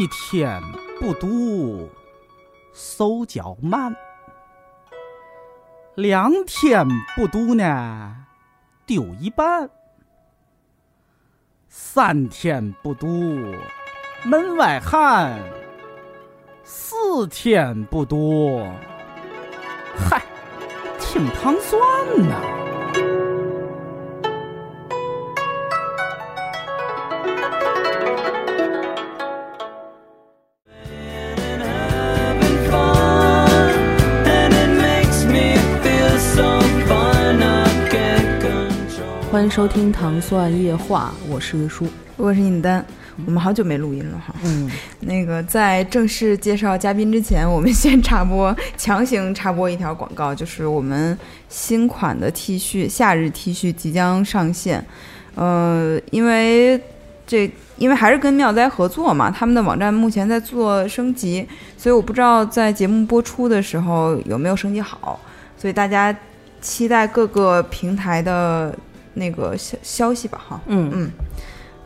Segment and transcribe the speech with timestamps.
[0.00, 0.62] 一天
[0.98, 1.90] 不读，
[2.72, 3.92] 手脚慢；
[5.94, 8.16] 两天不读呢，
[8.86, 9.68] 丢一半；
[11.68, 13.06] 三天不读，
[14.24, 15.38] 门外汉；
[16.64, 18.66] 四天不读，
[19.94, 20.22] 嗨，
[20.98, 21.78] 听糖蒜
[22.26, 22.59] 呐。
[39.40, 41.86] 欢迎收听《糖蒜夜话》，我是月叔，
[42.18, 42.84] 我是尹丹。
[43.24, 44.34] 我们好久没录音了哈。
[44.44, 51.18] 嗯，那个在正式介绍嘉宾之前，我们先插播，强行插播一条广告，就是我们
[51.48, 54.84] 新款的 T 恤，夏日 T 恤即将上线。
[55.36, 56.78] 呃，因为
[57.26, 65.18] 这因为还是跟妙哉合作嘛，他们的网站目前在做升级，所以我不知道在节目播出的时候有没有升级好，
[65.56, 66.14] 所以大家
[66.60, 68.78] 期待各个平台的。
[69.14, 70.90] 那个消消息吧，哈，嗯。
[70.92, 71.10] 嗯，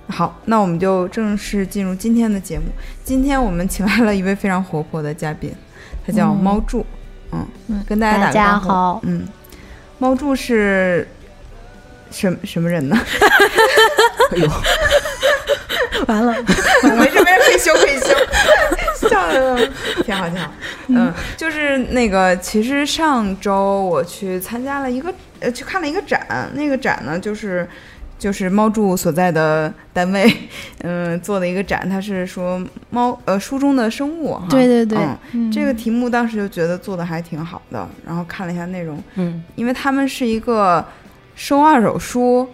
[0.08, 2.66] 好，那我们就正式进入今天的节目。
[3.03, 5.55] 今天我们 请来了一位非常活泼的嘉宾，
[6.06, 6.84] 他叫猫柱，
[7.33, 7.47] 嗯，
[7.86, 9.27] 跟大家打个招呼，嗯，
[9.98, 11.08] 猫柱是
[12.11, 12.97] 什什么人呢？
[14.33, 14.50] 哎呦，
[16.09, 16.33] 完了，
[16.97, 18.14] 没事没事，可以修可以修，
[19.09, 19.69] 笑的
[20.05, 20.50] 挺好挺好，
[20.89, 25.12] 嗯，就是那个，其实上周我去参加了一个。
[25.41, 27.69] 呃，去看了一个展，那个展呢，就是
[28.19, 30.33] 就是猫柱所在的单位，
[30.83, 34.98] 嗯，做的一个展，它是说猫呃书中的生物哈，对对对，
[35.53, 40.83] 这个题目当时就觉得做的还挺好的，然后看了一下内容，嗯，因为他们是一个
[41.34, 42.48] 收二手书、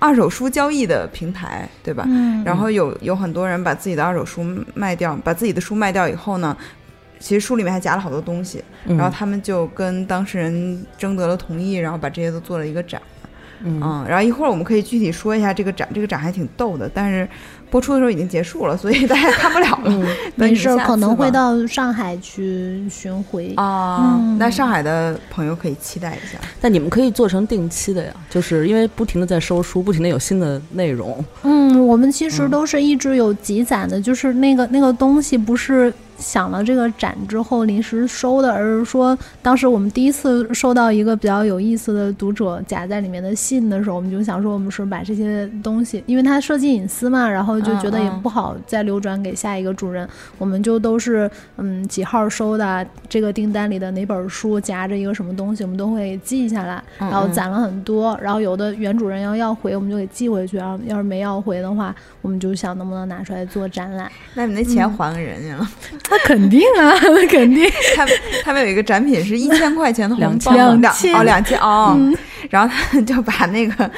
[0.00, 2.04] 二手书交易的平台，对吧？
[2.08, 6.56] 嗯，然后有有很多人把自己的二手书卖掉，把自己的书卖掉以后呢。
[7.20, 13.02] 其实书里面还夹了好多东西，然后他们就跟当事人征得了同意，然后把这些都做了一个展，
[13.64, 17.28] 嗯，然后一会儿我们可以具体说一下这个展，这个展还挺逗的，但是。
[17.70, 20.08] 播出的时候已经结束了，所以大家看不了了。
[20.36, 24.18] 没事，可能会到上海去巡回啊。
[24.38, 26.38] 那上海的朋友可以期待一下。
[26.62, 31.22] 但你们可以做成定期的呀，就是因为不停的在收书，不停的有新的内容。
[31.42, 47.58] 嗯，我们其实都是一直有积攒的，就是那个那个东西不是想了这个展之后临时收的，而是说当时我们第一次收到一个比较有意思的读者夹在里面的信的时候，我们就想说，我们是把这些东西，因为它涉及隐私嘛，然后。
[47.68, 50.08] 就觉得也不好再流转给下一个主人，
[50.38, 64.10] 我们就都是嗯几号收的这个订单里的哪本书夹着一个什么东西，我们都会记下来，然后攒了很多，然后有的原主人要要回，我们就给寄回去，然后要是没要回的话，我们就想能不能拿出来做展览。
[64.34, 65.68] 那你那钱还给人家了？
[66.10, 67.70] 那肯定啊， 那肯定。
[67.94, 68.14] 他们
[68.44, 71.96] 他们有一个展品是一千块钱的红包，两千哦两千哦，
[72.50, 73.90] 然后他就把那个。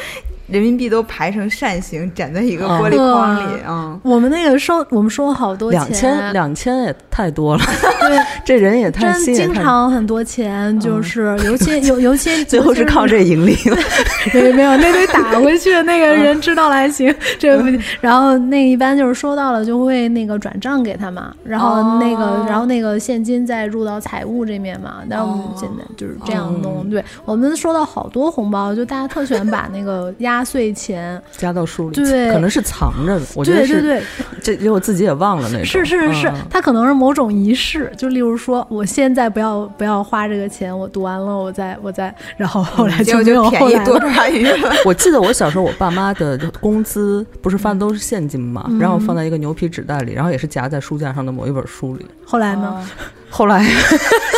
[0.50, 3.98] 人民币都排成扇形，展在一个玻璃框里啊！
[4.02, 7.62] 我们那个收，我们收了好多钱，两千两千也太多了。
[8.00, 13.76] 对， 这人也太真经常很多钱，就是尤其尤尤其 最后是靠这盈利了。
[14.34, 17.14] 没没有，那得打回去，那个人知道了还行。
[17.38, 17.68] 这不，
[18.00, 24.96] 然后那一般就是收到了就会那个转账给他嘛，然后那个然后那个现金再入到财务这面嘛。
[25.08, 26.90] 但我们现在就是这样弄。
[26.90, 30.39] 对我们收到好多红包，就大家特喜欢把那个压。
[30.40, 33.26] 压岁钱加到书里，对，可能是藏着的。
[33.34, 34.02] 我觉得是，对
[34.42, 35.66] 这连我自己也忘了那种。
[35.66, 37.92] 是是是，它可能是某种仪式。
[37.94, 44.72] 就例如说，我现在不要不要花这个钱，我读完了，我再我再，然后后来就就便宜多抓鱼了。
[44.86, 52.06] 我记得我小时候，我爸妈的工资不是发的都是现金嘛，然后放在一个牛皮纸袋里，然后也是夹在书架上的某一本书里。
[52.24, 52.82] 后来呢？
[53.28, 53.64] 后来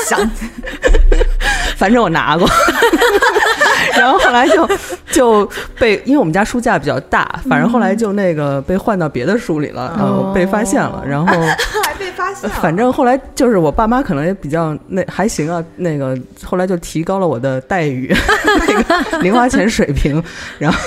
[0.07, 0.31] 想，
[1.77, 2.47] 反正我拿过。
[3.99, 4.69] 然后后来就
[5.11, 11.27] 就被，因为我们家书架比较大，反正后来就那个被换到别的书里了，然后被发现了，然后
[11.85, 12.49] 还被发现。
[12.51, 18.13] 反正后来就是我爸妈可能也比较那还行啊，那个后来就提高了我的待遇，
[18.67, 20.23] 那个零花钱水平。
[20.59, 20.79] 然后，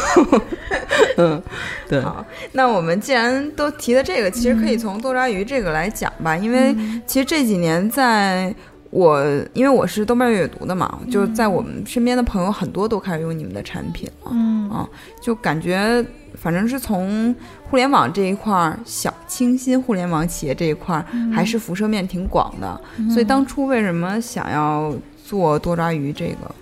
[1.18, 1.42] 嗯，
[1.88, 2.02] 对。
[2.02, 6.76] 好，那我们既然都提的这个，其实可以从多抓鱼这个来讲吧，因为
[7.06, 8.54] 其实这几年在。
[8.96, 9.22] 我
[9.52, 14.70] 因为我是豆瓣阅读的嘛，就在我们身边的朋友很多都开始用你们的产品了，嗯。
[14.70, 14.90] 啊，
[15.22, 16.04] 就感觉
[16.34, 17.36] 反正是从
[17.70, 24.94] 互联网这一块儿，小清新互联网企业这一块儿还是辐射面挺广的，所以当初为什么想要
[25.26, 26.56] 做多抓鱼这个？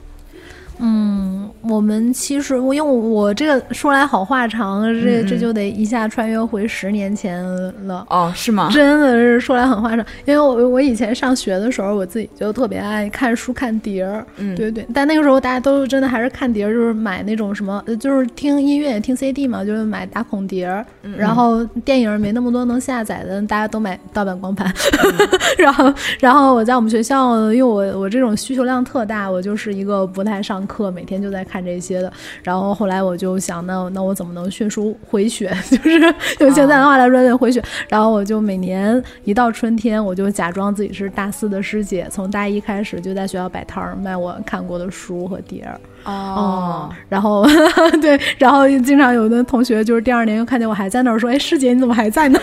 [0.79, 7.43] 嗯，我们其实我因为我这个说来好话长，这这就得一下穿越回十年前
[7.87, 8.05] 了。
[8.09, 8.69] 哦，是吗？
[8.73, 14.85] 真的是说来很话长，因为我我以前上学的时候，我自己就特别爱看书看碟儿，嗯对对。
[14.93, 20.85] 但那个时候大家都真的还是看碟儿，就是买那种什么，呃就是听音乐听 CD 嘛，就是买打孔碟儿。
[21.17, 24.73] 然后电影没那么多能下载的，大家都买盗版光盘。
[25.57, 32.11] 然后然后我在我们学校，因为我我这种需求量特大，我就是一个不太上课，每天就在看这些的。
[32.43, 35.55] 然后后来我就想，那那我怎么能迅速回血？
[35.69, 35.99] 就是
[36.39, 37.61] 用现在的话来说，就回血。
[37.87, 45.79] 然后我就每年一到春天，我就假装自己是大四的师姐，从大一开始就在学校摆摊儿卖我看过的书和碟儿。
[46.05, 47.45] 哦，然后
[48.01, 52.37] 对，然后经常有的同学就是第二年又看见我还在那儿说：“哎，师姐你怎么还在呢？”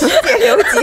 [0.00, 0.78] 师姐留级，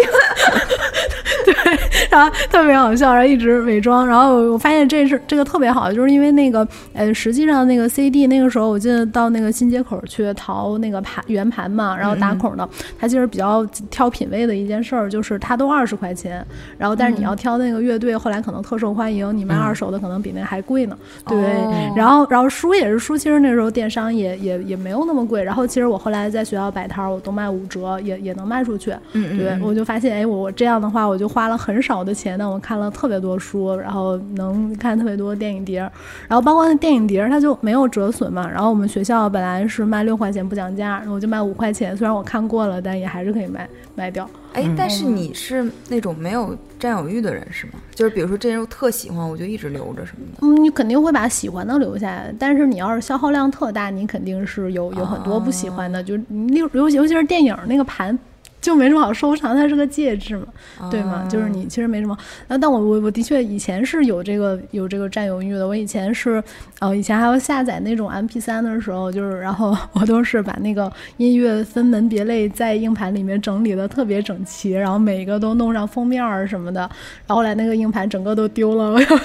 [2.09, 4.05] 然后特别好笑，然后一直伪装。
[4.05, 12.67] 然后我发现这是这个特别好，就是因为那个呃，实际上那个 CD 那个时候我记得到那个新街口去淘那个盘圆盘嘛，然后打孔的，
[12.99, 16.45] 它其实比较挑品味的一件事儿，就是它都二十块钱，
[16.77, 20.97] 然后但是你要挑那个乐队，后来可能特受欢迎，你卖二手的可能比那还贵呢。
[21.27, 25.43] 对，哦然后然后书也是书，其实那时候电商也也也没有那么贵。
[25.43, 28.93] 然后其实我后来在学校摆摊儿，我都卖五折，也也能卖出去。
[29.13, 35.91] 嗯对，我就发现，哎，我我这样的话，我就花了很少的钱，但我看了特别多书，然后能看特别多电影碟儿，
[36.27, 38.47] 然后包括那电影碟儿它就没有折损嘛。
[38.47, 44.29] 然后我们学校本来是卖六块钱不讲价，我就卖五块钱，虽然我看过了，但也还是可以卖卖掉。
[44.53, 47.73] 哎，但是你是那种没有占有欲的人是吗？
[47.95, 50.37] 就是比如说这人我特喜欢，我就一直留着什么的。
[50.41, 58.17] 嗯，你肯定会把喜欢的留下来，但是你要是消耗量特大，你肯定是有有很多不喜欢的，哦就是你尤尤尤其是电影那个盘。
[58.63, 61.27] 就没什么好收藏，它是个介质嘛，对吗？
[61.29, 62.17] 就是你其实没什么。
[62.47, 65.67] 那，但我我我的确以前是有这个有这个占有欲的。
[65.67, 66.41] 我以前是，
[66.79, 76.79] 呃，以前还要下载那种 MP 三的时候，就是然后我都是把那个音乐分门别类在硬盘里面整理的特别整齐，然后每一个都弄上封面儿什么的。
[77.27, 79.15] 然后后来那个硬盘整个都丢了，我又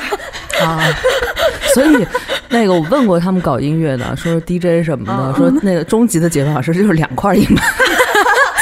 [0.61, 0.81] 啊，
[1.75, 2.06] 所以
[2.50, 7.64] 那个我问过他们搞音乐的，说是 DJ 什么的，说那个终极的解法是就是两块硬盘，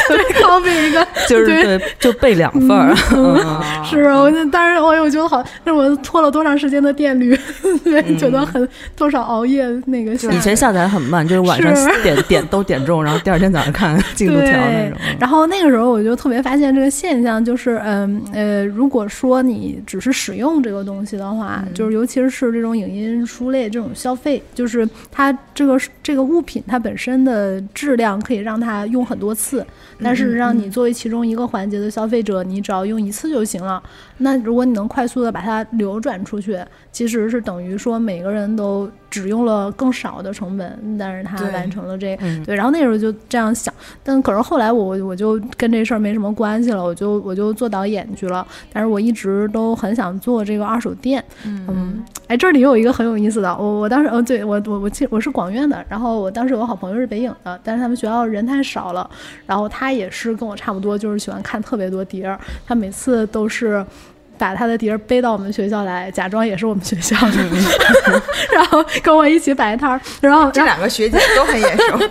[0.15, 2.95] 对 copy 一个， 就是对对，就备两份儿。
[3.15, 3.37] 嗯
[3.85, 7.39] 是，我就但是我我觉得好，那我拖了多长时间的电驴，
[7.85, 14.99] 对，觉得很多少熬夜那个下以前下载很慢，就是晚上点点都点中，然后第二天早上看进度条那种。
[15.19, 29.65] 然后那个时候我就特别发现这个现象，就是嗯呃，如果说你只是使用这个东西的话，就是尤其是这种影音书类这种消费，就是它这个这个物品它本身的质量可以让它用很多次，
[30.03, 33.83] 但事实上你作为其中一个环节的消费者，你只要用一次就行了。
[34.19, 36.59] 那如果你能快速的把它流转出去，
[36.93, 42.43] 其实是等于说每个人都只用了更少的成本，但是他完成了这嗯。
[42.45, 43.73] 对，然后那时候就这样想，
[44.03, 59.09] 但可是后来我我就跟这事儿没什么关系了，我就我就做导演去了，但是我一直都很想做这个二手店，嗯，哎，这里有一个很有意思的，我我当时，哦，对我我我记我是广院的，然后我当时有个好朋友是北影的，但是他们学校人太少了，
[59.47, 62.37] 然后他他也是跟我差不多，就是喜欢看特别多碟儿，
[62.67, 63.87] 他每次都是。
[64.39, 67.37] 把他的碟儿背到我们学校来，假装也是我们学校的，
[68.55, 71.99] 然后跟我一起摆摊儿，然后这两个学姐都很眼熟。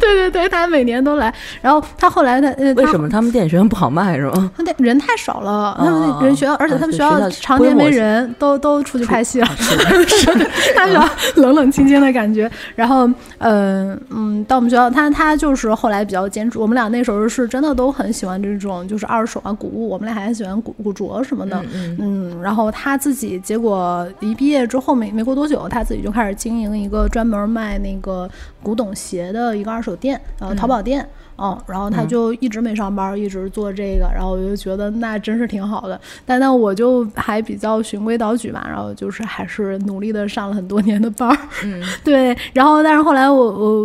[0.00, 1.32] 对对对，他每年都来。
[1.60, 4.50] 然后他后来他为什么他们电影学院不好卖是吗？
[4.56, 9.76] 他那人太少了，他们哦人学校，而且他们学校常年没人，都都出去拍戏了，是
[10.74, 12.50] 他学校冷冷清清的感觉。
[12.74, 13.08] 然后，
[13.38, 16.58] 嗯嗯，到我们学校，他他就是后来比较坚持。
[16.58, 21.62] 我们俩那时候是真的都很喜欢这种就是二手啊古物，我们俩还喜欢古古着什么的。
[21.72, 28.28] 嗯嗯，然后他自己结果一毕业之后没没过多久，他自己就开始经营一个专门卖那个
[28.62, 31.06] 古董鞋的一个二手店，呃，淘宝店。
[31.42, 35.98] 嗯，然后他就一直没上班，一直做这个，然后我就觉得那真是挺好的。
[36.26, 41.38] 但那我就还比较循规蹈矩嘛，然后就是还是努力的上了很多年的班儿。
[41.64, 43.36] 嗯， 对，然后但是后来我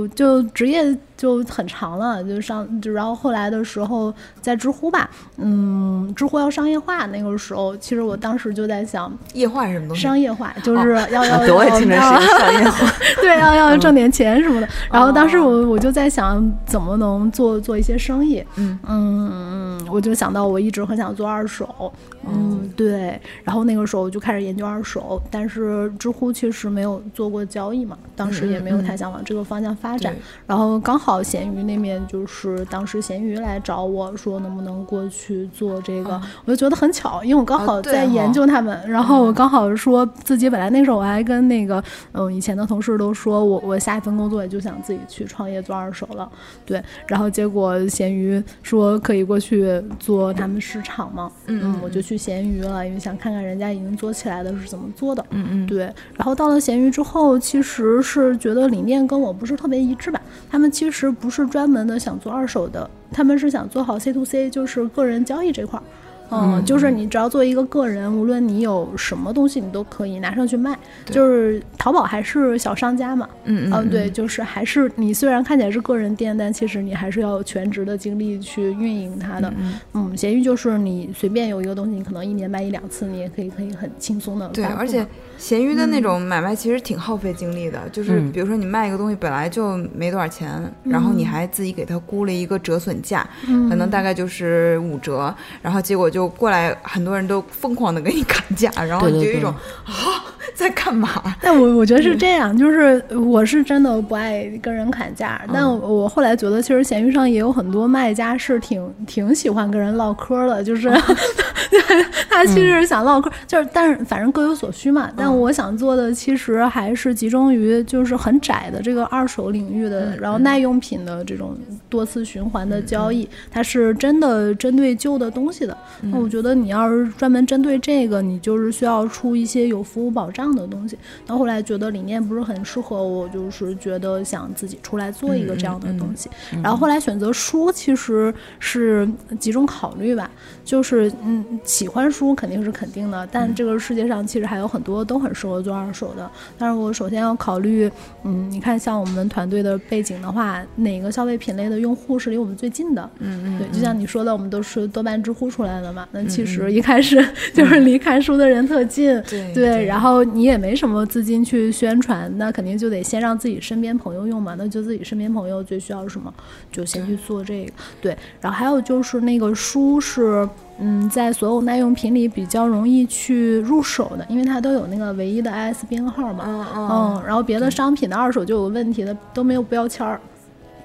[0.01, 0.83] 我就职业
[1.25, 10.03] 就很长了，就上就然后后来的时候在知乎吧，嗯，知乎要商业化那个时候，其实我当时就在想液化是什么东西？
[10.03, 12.91] 商业化，就是要要对，我也要要是商业化。
[13.21, 14.67] 对，要要挣点钱什么的。
[14.91, 18.43] 然后当时我我就在想，怎么能做做一些生意。
[18.57, 21.91] 嗯嗯，我就想到我一直很想做二手。
[22.27, 23.19] 嗯，对。
[23.43, 30.13] 然后那个时候我就开始研究二手，但是知乎确实没有做过交易嘛，当时也没有太想往这个方向发展。
[30.13, 46.29] 对然后刚好好闲鱼那面就是当时闲鱼来找我说能不能过去做这个，我就觉得很巧，因为我刚好在研究他们，然后我刚好说自己本来那时候我还跟那个嗯以前的同事都说我我下一份工作也就想自己去创业做二手了，
[46.65, 52.05] 对，然后结果闲鱼说可以过去做他们市场嘛，嗯，我就。
[52.05, 65.83] 去闲鱼了，因为想看看人家已经做起来的是怎么做的，嗯嗯，对，然后到了闲鱼之后，其实是觉得理念跟我不是特别一致吧，他们其实不是专门的想做二手的，他们是想做好 C to C，就是个人交易这块儿。
[66.31, 70.75] 嗯，就是你只要做一个个人，无论你有什么东西，你都可以拿上去卖。
[71.05, 79.53] 就是淘宝还是小商家嘛，嗯嗯，对，就是还是你虽然看起来是个人店，但其实你还是要有全职的精力去运营它的。
[79.93, 84.47] 嗯，闲鱼就是你随便有一个东西，你可能一年卖一两次，你也可以可以很轻松的。
[84.47, 85.05] 对，而且
[85.37, 90.49] 闲鱼的那种买卖其实挺耗费精力的，就是比如说你卖一个东西本来就没多少钱，
[90.83, 93.27] 然后你还自己给他估了一个折损价，
[93.69, 96.05] 可能大概就是五折，然后结果。
[96.15, 99.51] 就过来，很多人都疯狂的给你砍价， 然后你就有一种
[99.83, 100.23] 啊，
[100.55, 101.35] 在干嘛？
[101.41, 110.89] 但我我觉得是这样，就是我是真的不爱跟人砍价，但我后来觉得，其实闲鱼上也有很多卖家是挺挺喜欢跟人唠嗑的，就是
[112.29, 115.09] 他其实是想唠嗑，就是但是反正各有所需嘛。
[115.17, 121.55] 但我想做的其实还是集中于就是很窄的这个二手领域的，然后耐用品的这种
[121.89, 125.77] 多次循环的交易，它是真的针对旧的东西的。
[126.01, 130.97] 那我觉得你要是专门针对这个，你就是需要出一些有服务保障的东西。
[131.27, 136.29] 那后来觉得理念不是很适合我，就是觉得想自己出来做一个这样的东西。
[136.61, 139.07] 然后后来选择书，其实是
[139.39, 140.29] 几种考虑吧。
[140.63, 146.29] 就是嗯，喜欢书肯定是肯定的，但这个世界上其实还有很多都很适合做二手的。
[146.57, 147.89] 但是我首先要考虑，
[148.23, 153.09] 嗯，你看像我们团队的背景的话，哪个消费品类的用户是离我们最近的？
[153.19, 155.85] 嗯嗯，对，就像你说的，我们都是豆瓣、知乎出来的。
[155.95, 159.21] 嘛，那其实一开始就是离看书的人特近，
[159.53, 166.33] 对，然后你也没什么资金去宣传，那肯定就得先让自己身边朋友用嘛，那就自己身边朋友最需要什么，
[166.71, 168.17] 就先去做这个，对。
[168.41, 170.45] 然后还有就是那个书是，
[170.77, 180.19] 嗯，在所有耐用品里比较容易去入手的，因为它都有那个唯一的 IS 编号嘛，嗯嗯，然后别的商品的二手就有问题的都没有标签儿。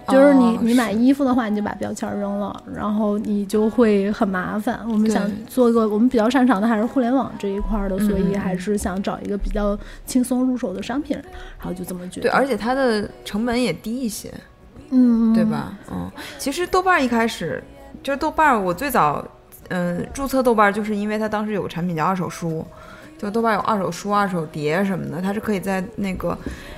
[0.09, 4.80] 就是你，你买衣服的话，你就把标签扔了，然后你就会很麻烦。
[4.88, 11.16] 我们想做个，我们比较擅长的还是互联网这一块的，所以还是想找一个比较轻松入手的商品，
[11.59, 12.23] 然后就这么决定。
[12.23, 14.32] 对，而且它的成本也低一些，
[14.90, 15.78] 嗯，对吧？
[15.92, 17.62] 嗯，其实豆瓣一开始
[18.02, 19.25] 就是豆瓣，我最早
[19.71, 22.65] 嗯注册豆瓣就是因为它当时有个产品叫二手书。
[23.21, 26.35] 就豆瓣有二手书、二手碟什么的，它是可以在那个，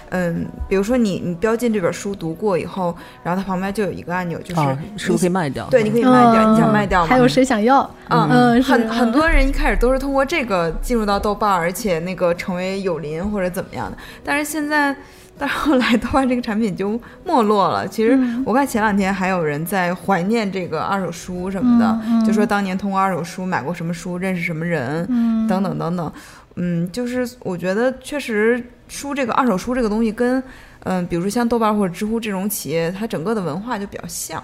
[0.09, 4.61] 嗯，比如说你你标进这本书读过以后，然后它旁边就有一个按钮，就是
[4.97, 7.07] 书可以卖掉，对，你可以卖掉，你想卖掉吗？
[7.07, 7.89] 还有谁想要？
[8.09, 14.97] 嗯，很很多人一开始都是通过这个进入到豆瓣，而且那个成为友邻或者怎么样的，但是现在。
[15.39, 17.87] 但后来的话，这个产品就没落了。
[17.89, 25.05] 其实我看前两天还有人在怀念这个二手书什么的，就说当年通过二手书买过什么书，认识什么人，
[25.49, 26.13] 等等等等。
[26.57, 30.43] 嗯，就是我觉得确实书这个二手书这个东西跟
[30.85, 34.43] 嗯，比如说像豆瓣或者知乎这种企业，它整个的文化就比较像。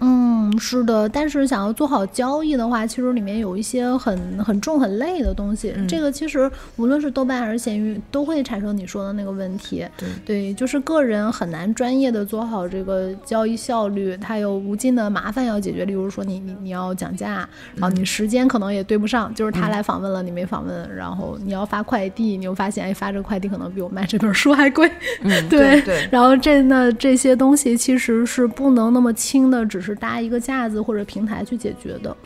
[0.00, 5.74] 嗯，是的，但是想要做好交易的话，其实里面有一些很很重很累的东西。
[5.88, 9.86] 这个其实无论是豆瓣还是闲鱼，都会产生你说的那个问题。
[9.96, 15.84] 对对，就是个人很难专业的做好这个交易效率，它有无尽的麻烦要解决。
[15.84, 24.90] 例如说你你你要讲价，然后你时间可能也对不上，就是他来访问了你没访问，然后你要发快递，你又发现哎发这个快递可能比我卖这本书还贵。
[25.22, 26.08] 嗯， 对对。
[26.10, 29.65] 然后这那这些东西其实是不能那么轻的。
[29.68, 32.16] 只是搭一个架子或者平台去解决的，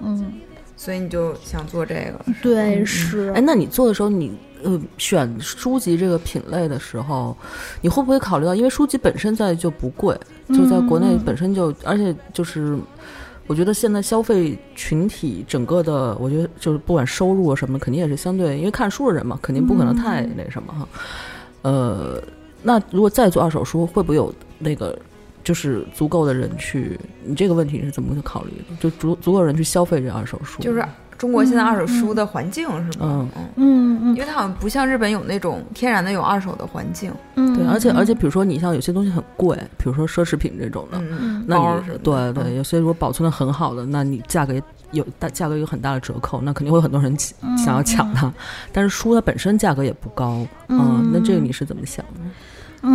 [0.00, 0.32] 嗯，
[0.76, 2.24] 所以你就想做这个？
[2.42, 3.30] 对，是。
[3.34, 7.36] 哎，那你做的时候，你呃选书籍这个品类的时候，
[7.80, 12.78] 你会不会考虑到，因为书籍本身在就不贵，就在国内本身就，而且就是，
[13.46, 20.88] 我觉得现在消费群体整个的，我觉得就是不管收入啊什么，肯定也是相对，因为看书的人嘛，肯定不可能太那什么哈。
[21.62, 22.22] 呃，
[22.62, 24.98] 那如果再做二手书，会不会有那个？
[25.46, 28.76] 就是足够的人去，你这个问题是怎么去考虑的？
[28.80, 30.84] 就足足够人去消费这二手书，就是
[31.16, 33.28] 中国现在二手书的环境是吗？
[33.28, 37.12] 嗯嗯嗯，因为它好像不像日本有那种天然的有二手的环境。
[37.36, 41.00] 嗯，对，而且而且，比如说你像有些东西很贵，比如说奢侈品这种的，
[41.46, 44.52] 那你对对，有些如果保存的很好的，那你价格
[44.90, 47.16] 有大价格有很大的折扣，那肯定会有很多人
[47.56, 48.34] 想要抢它。
[48.72, 52.20] 但是书它本身价格也不高，嗯，那这个你是怎么想的？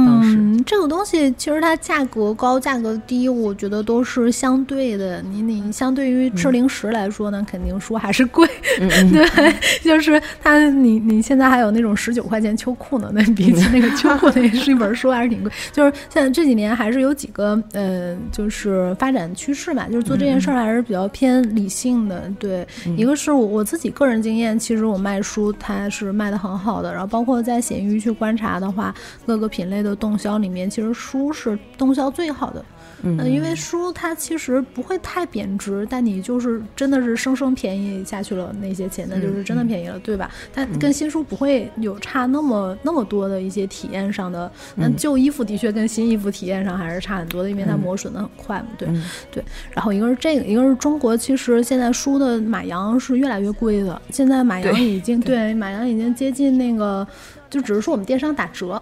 [0.05, 5.21] 当时嗯，这个东西其实它价格高、价格低，我觉得都是相对的。
[5.21, 8.47] 你你相对于吃零食来说呢，肯定说还是贵。
[8.79, 15.51] 对，就是它，你你现在还有那种十九块钱秋裤呢，那 比起那个秋裤那是一本书还是挺贵。
[15.71, 22.31] 就是现在这几年还是有几个呃，就是发展趋势吧，就是做这件事儿还是比较偏理性的。
[22.39, 28.93] 对，一个是我我自己个人经验，其实我卖书它是卖的很好的，然后包括在闲鱼去观察的话，
[29.25, 32.63] 各个品类的动销里面，其实书是动销最好的。
[33.03, 40.29] 嗯呃，因为书它其实不会太贬值，但你就是真的是生生便宜下去了那些钱，那就是真的便宜了，对吧？
[40.53, 49.43] 它跟新书不会有差那么那么多的一些体验上的，那旧衣服的确跟新衣服体验上还是差很多的，因为它磨损的很快嘛，对、嗯对。
[49.71, 57.07] 然后一个是这个，一个是中国其实现在书的买洋是越来越贵的，现在买洋已经对买洋已经接近那个，
[57.49, 58.79] 就只是说我们电商打折。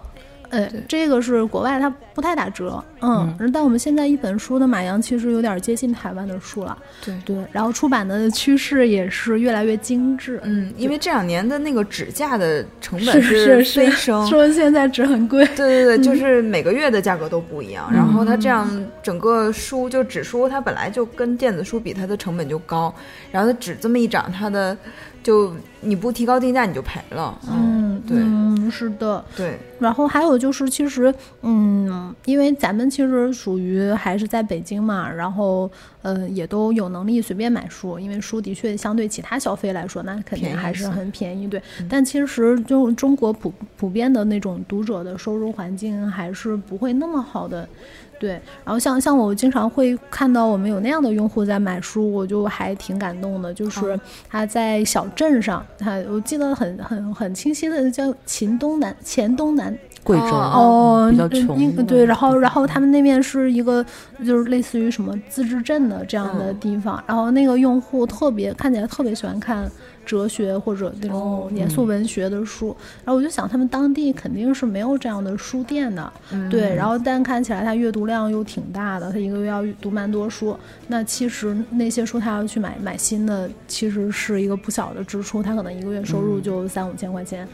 [0.50, 18.68] 呃，这个是国外它不太打折，嗯，但我们现在一本书的买洋其实有点接近台湾的书了，对对，然后出版的趋势也是越来越精致，嗯，因为这两年的那个纸价的成本是飞升，说现在纸很贵，对对对，就是每个月的价格都不一样，然后它这样
[19.02, 22.92] 整个书就纸书，它本来就跟电子书比，它的成本就高，
[23.30, 24.76] 然后它纸这么一涨，它的
[25.22, 35.70] 就你不提高定价你就赔了，嗯，对嗯，是的，对，然后还有就是，其实，嗯，因为咱们其实属于还是在北京嘛，然后，
[36.02, 41.62] 呃，也都有能力随便买书，因为书的确相对其他消费来说，那肯定还是很便宜，对。
[41.88, 47.68] 但其实就中国普普遍的那种读者的收入环境还是不会那么好的。
[48.20, 48.32] 对，
[48.64, 53.52] 然后像像我经常会看到我们有那样的用户在买书，我就还挺感动的。
[53.54, 53.98] 就是
[54.28, 59.74] 他在小镇上，他我记得很很很清晰的叫黔东南黔东南
[60.04, 63.84] 贵州哦哦，比较嗯穷对，然后然后他们那边是一个
[64.24, 69.70] 就是类似于什么自治镇的这样的嗯地方，然后那个用户特别看起来特别喜欢看
[70.10, 80.56] 哲学或者那种哦严肃文学的书，然后我就想他们当地肯定是没有这样的书店的，嗯对，然后但看起来他阅读量又挺大的，他一个月要读蛮多书，
[80.88, 87.46] 那其实那些书他要去买买新的，其实是一个不小的支出，他可能一个月收入就三五千块钱。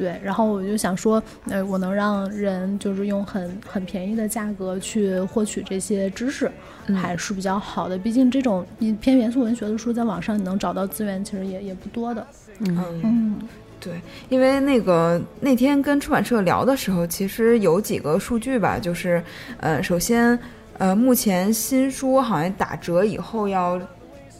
[0.00, 6.50] 对，然后我就想说，呃，我能让人就是用很很便宜的价格去获取这些知识，
[6.96, 7.98] 还是比较好的。
[7.98, 12.26] 毕竟这种你偏元素文学的书，在网上你能找到资源，其实也也不多的。
[12.60, 13.00] 嗯。
[13.04, 13.38] 嗯
[13.78, 19.22] 对，因为那个那天跟出版社聊的时候，其实有几个数据吧，就是，
[19.58, 20.38] 呃，首先，
[20.76, 23.80] 呃，目前新书好像打折以后要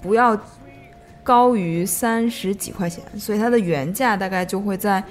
[0.03, 0.39] 不要
[1.23, 5.03] 高于三十几块钱，所以它的原价大概就会在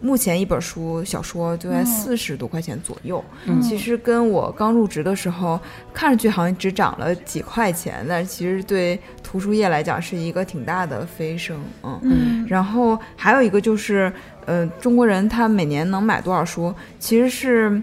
[0.00, 3.24] 目前一本书小说就在四十多块钱左右。
[3.46, 5.58] 嗯其实跟我刚入职的时候，
[5.92, 11.98] 看上去好像只涨了几块钱，但是其实对图书业来讲是一个挺大的飞升，嗯。
[12.02, 14.12] 嗯然后还有一个就是，
[14.44, 17.82] 呃，中国人他每年能买多少书，其实是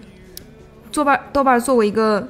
[0.92, 2.26] 豆瓣豆瓣做过一个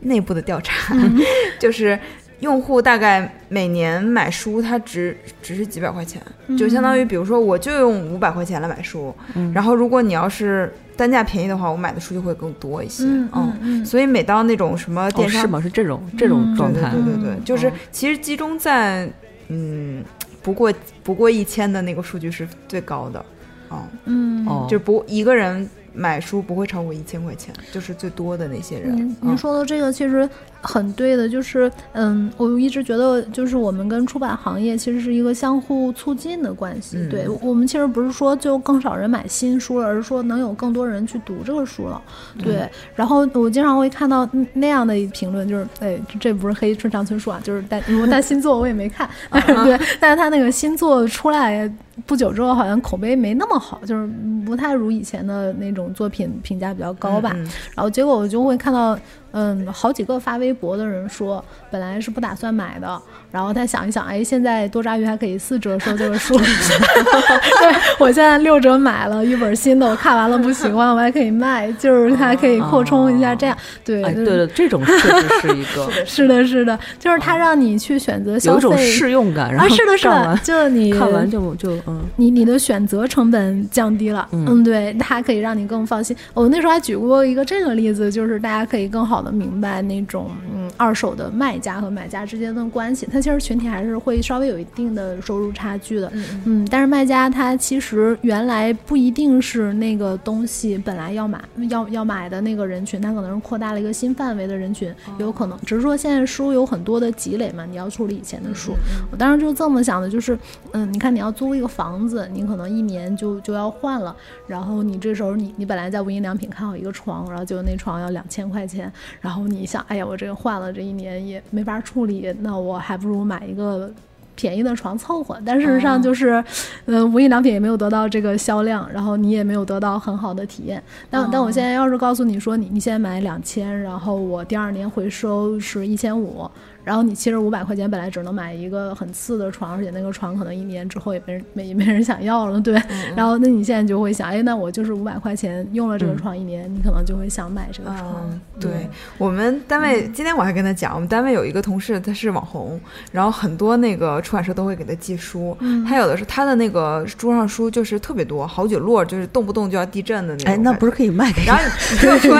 [0.00, 0.94] 内部的调查，
[1.58, 1.98] 就是
[2.40, 6.20] 用户大概每年买书，它只只是几百块钱，
[6.58, 9.14] 就相当于比如说我就用五百块钱来买书，
[9.54, 15.60] 然后如果你要是单价便宜的话，我买的书就会更多一些，嗯嗯嗯所以每到那种什么哦电商是吗？
[15.60, 17.72] 是这种这种嗯状态，对对对就是哦。
[17.90, 19.10] 其实集中在
[19.48, 20.04] 嗯
[20.42, 20.72] 不过
[21.02, 23.24] 不过一千的那个数据是最高的，
[23.70, 24.46] 哦，嗯。
[24.46, 28.94] 哦，就不一个人买书不会超过一千块钱，就是最多的那些人。
[28.96, 29.30] 嗯，嗯。
[29.30, 30.28] 您说的这个其实
[30.62, 36.96] 很对的，就是嗯，我一直觉得就是我们跟出版行业其实是一个相互促进的关系。
[36.98, 42.00] 嗯对我们其实不是说就更少人买新书了，而是说能有更多人去读这个书了。
[42.42, 51.72] 对，然后我经常会看到嗯那样的一评论，就是哎，这这不是黑村上春树啊，就是但但新作我也没看， 对，但是他那个新作出来。
[52.04, 54.06] 不久之后，好像口碑没那么好，就是
[54.44, 57.32] 不太如以前的那种作品评价比较高吧。
[57.34, 58.96] 嗯然后结果我就会看到，
[59.38, 61.44] 嗯，好几个发微博的人说，
[61.76, 62.98] 本来是不打算买的，
[63.30, 78.86] 然后他想一想，哎，现在多抓鱼还可以四折收这个书， 对我现在六折买了一本新的，我看完了不喜欢，我还可以卖，就是它还可以扩充一下，这样对哎，就是对，这种确实是一个 是的，是的，就是他让你去选择消有一种费。
[78.86, 86.16] 试用感，然啊，后是的，是的，就你看完就就嗯你你的选择成本降低了，嗯嗯，对，它可以让你更放心。
[86.32, 96.10] 我那时候还举过一个这个例子，就是大家可以更好的明白那种，嗯，二手的卖家和买家之间的关系，它其实群体还是会稍微有一定的收入差距的。
[96.14, 105.58] 嗯嗯，但是卖家他其实原来不一定是那个东西本来要买要要买的那个人群，他可能是扩大了一个新范围的人群，有可能。
[105.66, 108.72] 只是说现在书有很多的积累嘛，你要处理以前的书。
[109.10, 110.38] 我当时就这么想的，就是
[110.72, 114.14] 嗯，你看你要租一个房子，你可能一年就就要换了，
[114.46, 123.90] 然后你这时候你你本来在无印良品看好一个床，然后就那床要两千块钱，然后你想，哎呀，我这个换了这一年也没法处理，那我还不如买一个。
[124.38, 126.44] 便宜的床凑合，但事实上就是，
[126.84, 130.82] 嗯、无印良品也没有得到这个销量，然后你也没有得到很好的体验。
[131.08, 136.46] 但、但我现在要是告诉你说你你现在买两千，然后我第二年回收是一千五，
[136.86, 142.80] 然后你其实五百块钱本来只能买一个很次的床，而且那个床可能一年之后也没人没没人想要了，对。
[143.16, 148.30] 然后那你现在就会想，哎，那我就是五百块钱用了这个床一年，你可能就会想买这个床。
[148.30, 160.52] 嗯，对我们单位，今天我还跟他讲，我们单位有一个同事，他是网红，然后很多那个出版社都会给他寄书，他有的是他的那个桌上书就是特别多，好几摞，就是动不动就要地震的那种。
[160.54, 162.38] 哎，那不是可以卖给然后你听我说，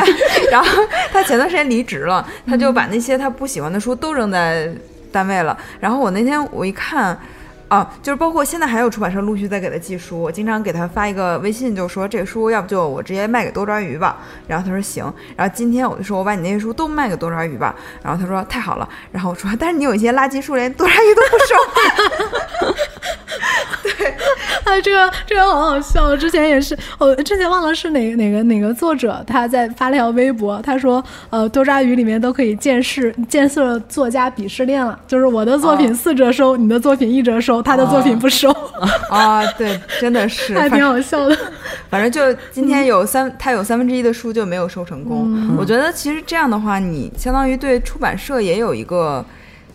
[0.53, 0.69] 然后
[1.11, 4.71] 他前段时间离职了，他就把那些他不喜欢的书都扔在在
[5.11, 5.57] 单位了。
[5.81, 7.19] 然后我那天我一看。
[7.69, 14.19] 啊，就是包括现在还有出版社陆续在给他寄书，我经常给他发一个微信，就说这个书要不就我直接卖给多抓鱼吧。
[14.47, 15.05] 然后他说行。
[15.37, 17.75] 然后今天我就说我把你那些书都卖给多抓鱼吧。
[18.03, 18.89] 然后他说太好了。
[19.11, 22.77] 然后我说但是你有一些垃圾书连多抓鱼都不收。
[23.83, 24.15] 对
[24.65, 26.05] 哎，这个这个好好笑。
[26.05, 38.51] 我之前也是，我之前忘了是哪个哪个哪个作者，他在发了条微博，他说，呃，多抓鱼里面都可以见识见识作家鄙视链了，就是我的作品四折收，你的作品一折收，他的作品不收，
[39.11, 41.37] 啊，对，真的是， 还挺好笑的。
[41.89, 45.57] 反正就今天有三，他有三分之一的书就没有收成功。
[45.57, 49.25] 我觉得其实这样的话，你相当于对出版社也有一个，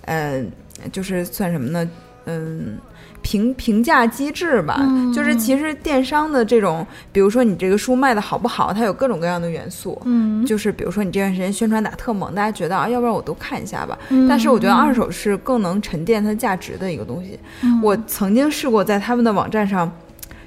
[0.05, 0.43] 呃，
[0.91, 1.89] 就是算什么呢？
[2.25, 2.77] 嗯。
[3.21, 4.81] 评评价机制吧，
[5.13, 10.01] 就是其实电商的这种，比如说你这个书卖的好不好，它有各种各样的元素。
[10.05, 13.97] 嗯，就是比如说你这段时间宣传打特猛，大家觉得啊，要不然我都看一下吧。
[14.27, 17.39] 但是我觉得二手是更能沉淀它价值的一个东西。
[17.81, 19.91] 我曾经试过在他们的网站上。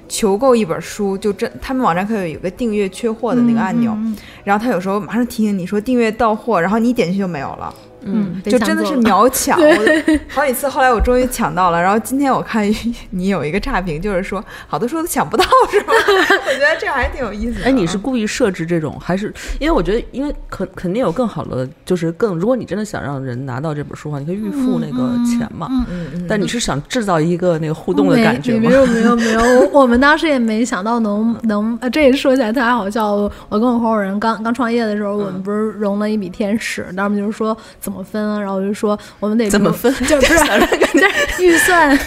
[0.07, 3.97] 求购一本书，就这他们网站可以有一个订阅缺货的那个按钮，
[4.43, 7.73] 然后他有时候马上提醒你说订阅到货，然后你点进去就没有了。
[8.05, 9.59] 嗯，就真的是秒抢，
[10.29, 10.67] 好几次。
[10.69, 12.65] 后来我终于抢到了，然后今天我看
[13.11, 15.85] 你有一个差评，就是说好多书都抢不到，是吗？
[16.47, 17.65] 我觉得这还挺有意思的。
[17.65, 25.67] 哎，你是故意设置这种，还是因为我觉得，因为肯肯定有更好的，就是更，如果你真的想让人拿到这本书的话，你可以预付那个钱嘛。
[25.71, 26.25] 嗯嗯。
[26.27, 28.69] 但你是想制造一个那个互动的感觉吗？
[28.69, 33.13] 没有没有没有，我我们当时也没想到能能，呃，这也说起来特别好笑。
[33.49, 40.37] 我跟我合伙人刚刚创业的时候，我们不是融了一笔天使，当时就是说怎么分啊，然后我就说我们得怎么分，就不是
[40.93, 41.97] 就是预算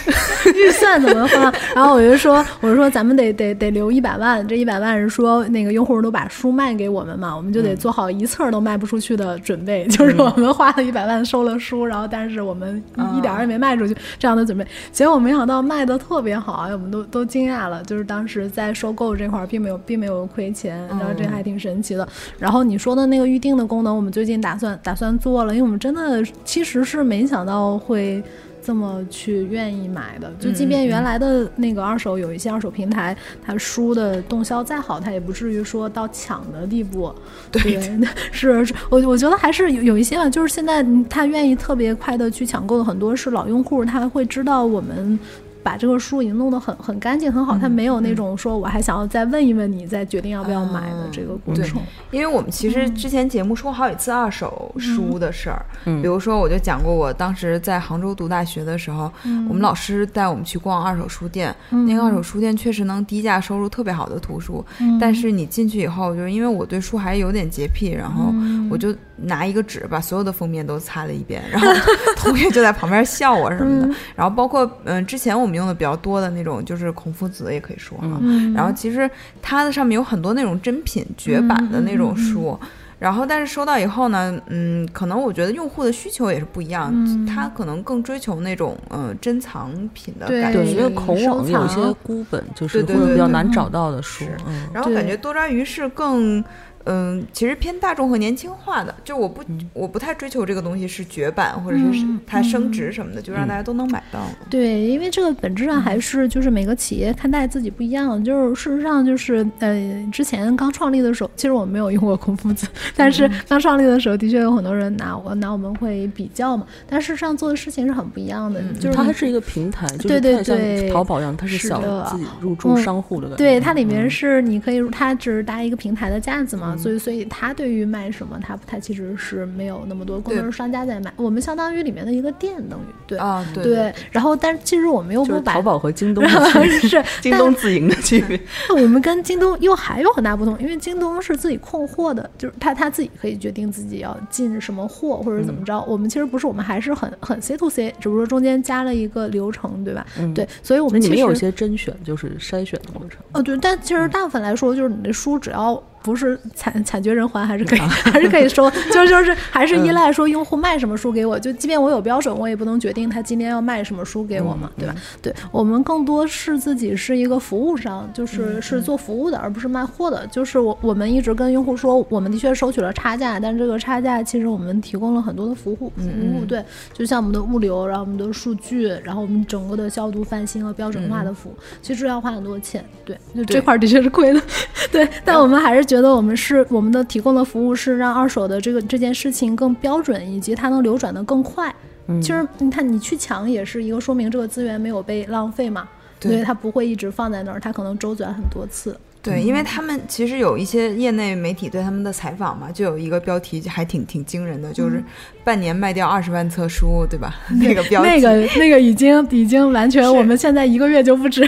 [0.55, 1.53] 预算怎么分啊？
[1.75, 12.83] 然后我就说 我就说咱们得得得留一百万，这一百万是说那个用户都把书卖给我们嘛，我们就得做好一册都卖不出去的准备，就是我们花了一百万收了书，然后但是我们
[13.17, 22.07] 一点儿也没卖出去这样的准备，结果没想到卖的特别好，哎，我们都都惊讶了，就是当时在收购这块儿并没有并没有亏钱，然后这还挺神奇的。
[22.39, 28.23] 然后你说的那个预定的功能，我们最近打算打算做了，因为我们真的其实是没想到会。
[28.61, 37.11] 这么去愿意买的，就即便原来的那个二手有一些二手平台，它书的动销再好，它也不至于说到抢的地步。
[37.51, 37.81] 对，
[38.31, 45.19] 是是，我我觉得还是有有一些啊，就是现在他愿意特别快的去抢购的很多是老用户，他会知道我们。
[45.63, 51.81] 把这个书已经弄得很很干净很好，他没有那种说我还想要再问一问你，再决定要不要买的这个过程。
[52.11, 59.13] 因为我们其实之前节目说好几次二手书的事儿，比如说我就讲过，我当时在杭州读大学的时候，
[59.49, 64.65] 我们老师带我们去逛二手书店，那个二手书店确实能低价收入特别好的图书，
[65.01, 68.33] 但是你进去以后，就是因为我对书还有点洁癖，然后
[68.71, 71.69] 我就拿一个纸把所有的封面都擦了一遍，然后
[72.17, 75.59] 同学就在旁边笑我什么的， 然后包括嗯之前我们。
[75.59, 78.21] 用的比较多的那种就是孔夫子，也可以说哈。
[78.55, 79.11] 然后其实
[79.43, 82.57] 它的上面有很多那种珍品绝版的那种书，
[83.01, 86.95] 然后但是收到以后呢，嗯，可能我觉得用户的需求也是不一样，
[87.27, 90.63] 他可能更追求那种嗯珍藏品的感觉。
[90.63, 94.25] 对，因为孔网有一些孤本，就是或者比较难找到的书。
[94.73, 96.45] 然后感觉多抓鱼是更
[96.85, 104.21] 嗯，其实偏大众和年轻化的，就我不我不太追求这个东西是绝版或者是嗯它升值什么的，就让大家都能买到。
[104.49, 108.23] 对，因为这个本质上还是就是每个企业看待自己不一样。
[108.25, 116.67] 就是事实上就是呃，之前刚创立的时候，其实我没有用过孔夫子，但是刚创立的时候，的确有很多人拿我拿我们会比较嘛。
[116.89, 123.37] 但事实上做的事情是很不一样的，就是它还是一个平台，就是对对它像对淘宝一样，它是小的自己入驻嗯商户的感觉。
[123.37, 133.19] 对，它里面嗯是你可以，它只是搭一个平台的架子嘛，所以所以他对于卖什么，他他其实是没有那么多，更多是商家在卖，我们相当于里面的一个店，等于对。
[133.19, 138.41] 啊，对对，然后但是其实我们又不把淘宝和京东的区 别，是 京东自营的区别。
[138.71, 145.81] 我们跟京东又还有很大不同，因为京东是自己控货的，就是他他自己可以决定自己要进什么货或者怎么着。
[145.83, 150.07] 我们其实不是，我们还是很很 C to C，只不过中间加了一个流程，对吧？
[150.35, 153.19] 对，所以我们其实你们有些甄选，就是筛选的过程。
[153.33, 157.79] 哦，对，但其实大部分来说，就是你的书只要不是惨惨绝人寰，还是可以，
[158.13, 158.71] 还是可以收。
[158.93, 164.95] 就 就是还是依赖说用户卖什么书给我，就即便我有标准，我也不能决定他今天要卖什么书给我嘛，对吧？
[165.23, 170.27] 对我们更多是自己是一个服务商，就是是做服务的，而不是卖货的。
[170.29, 184.41] 就是我我们一直跟用户说，我们的确收取了差价，但这个差价其实我们提供了很多的服务服务，对，就像我们的物流，然后我们的数据，然后我们整个的消毒翻新和标准化的服务，其实要花很多钱，对，就这块儿的确是亏的，
[184.93, 191.75] 对，但我们还是觉得我们是我们的提供的服务是让二手的这个这件事情更标准，以及它能流转的更快。
[192.23, 195.87] 其实你看，你去抢也是一个说明这个资源没有被浪费嘛，
[196.19, 198.97] 对所以它不会一直放在那儿，它可能周转很多次。
[199.21, 205.03] 对，因为他们其实有一些业内媒体对他们的采访嘛，就有一个标题还挺挺惊人的，就是
[205.45, 207.35] 半年卖掉二十万册书，对吧？
[207.61, 211.47] 那个标题，那个那个已经已经完全，我们现在一个月就不止。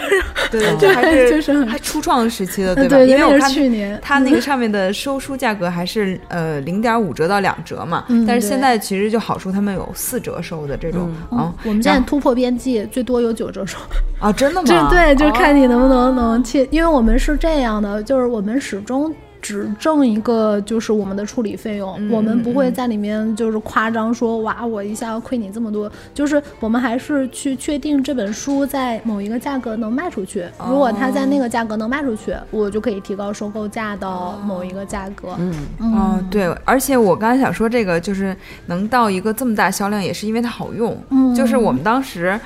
[0.51, 2.81] 对， 这还是就是还初创时期的，吧？
[2.83, 3.97] 对，吧因为我看去年。
[4.01, 13.77] 它那个上面的收书价格还是呃零点五折到两折嘛，嗯但是现在其实就好处他们有四折收的这种啊我们现在突破边际，最多有九折收。
[14.19, 14.89] 啊，真的这吗？
[14.91, 19.13] 对，就看你能不哦能能切，因为我们是这样的，就是我们始终。
[19.43, 30.45] 只挣一个就是我们的处理费用，嗯我们不会在里面就是夸张说哇，我一下要亏你这么多，就是我们还是去确定这本书在某一个价格能卖出去。
[30.69, 35.29] 如果它在那个价格能卖出去，我就可以提高收购价到某一个价格。
[35.39, 40.95] 嗯，哦，对，而且我刚才想说这个，就是能到一个这么大销量，也是因为它好用。
[41.09, 42.39] 嗯就是我们当时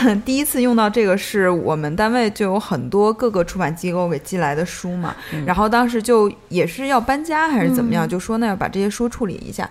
[0.24, 5.14] 第一次用到这个，是我们单位就有很多各个出版机构给寄来的书嘛，
[5.46, 9.68] 然后当时就也是要搬家还是怎么样，就说那要把这些书处理一下。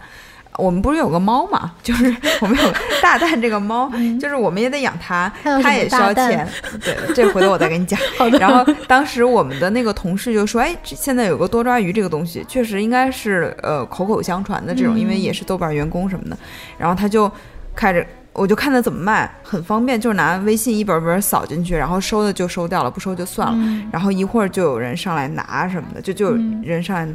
[0.57, 6.45] 我们不是有个猫嘛， 就是我们有大蛋这个猫， 就是我们也得养它，它也需要钱。
[6.83, 7.97] 对，这回头我再跟你讲。
[8.37, 16.37] 然后当时我们的那个同事就说：“哎，这现在有个多抓鱼这个东西，确实应该是呃口口相传的这种，因为也是豆瓣员工什么的。”
[16.77, 17.31] 然后他就
[17.73, 18.05] 开着。
[18.33, 23.87] 我就看他怎么卖，很方便，就是拿微信一本本扫进去，然后收的就收掉了，不收就算了。
[23.91, 27.07] 然后一会儿就有人上来拿什么的，就就有人上来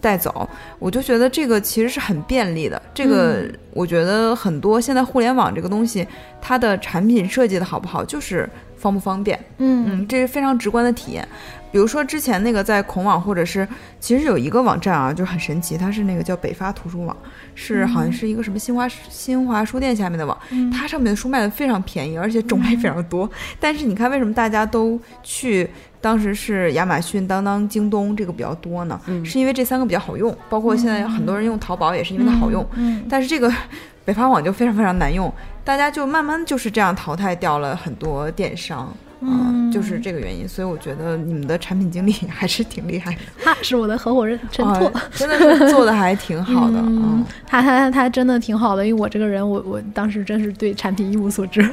[0.00, 0.48] 带走。
[0.78, 2.80] 我就觉得这个其实是很便利的。
[2.94, 6.06] 这个我觉得很多现在互联网这个东西，
[6.40, 9.38] 它的产品设计的好不好，就是方不方便。
[9.58, 11.28] 嗯嗯，这是非常直观的体验。
[11.74, 13.66] 比如说之前那个在孔网，或者是
[13.98, 17.16] 其实有一个网站啊，就很神奇，它是那个叫北发图书网，
[17.56, 20.38] 是好像是一个什么新华新华书店下面的网，
[20.72, 23.28] 它上面的书卖的非常便宜，而且种类非常多。
[23.58, 25.68] 但是你看为什么大家都去？
[26.00, 32.64] 当时是亚马逊、当当、京东这个比较多呢，是因为这三个比较好用，包括现在很多人用淘宝也是因为它好用。
[32.76, 33.52] 嗯但是这个
[34.04, 35.32] 北方网就非常非常难用，
[35.64, 38.94] 大家就慢慢就是这样淘汰掉了很多电商。
[39.26, 44.88] 嗯，就是这个原因，所以我觉得你们的产品经理 还是挺厉害的，他是我的合伙人陈拓。
[44.88, 46.78] 啊真的是做的还挺好的。
[46.78, 51.68] 嗯嗯，他他他真的挺好的，因为我这个人，我我当时真是对产品一无所知。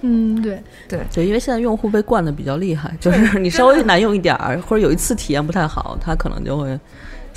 [0.00, 6.78] 嗯， 对，对，因为现在用户被惯的比较厉害，就是你稍微难用一点儿，或者有一次体验不太好，他可能就会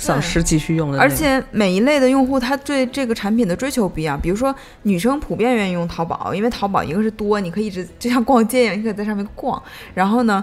[0.00, 1.08] 丧失继续用的那个。
[1.08, 4.18] 而且每一类的用户，他对这个产品的追求不一样。
[4.20, 9.62] 比如说，女生普遍愿意用淘宝，因为淘宝一个是多，你可以一直就像逛街一样，你可以在上面逛。
[9.94, 10.42] 然后呢，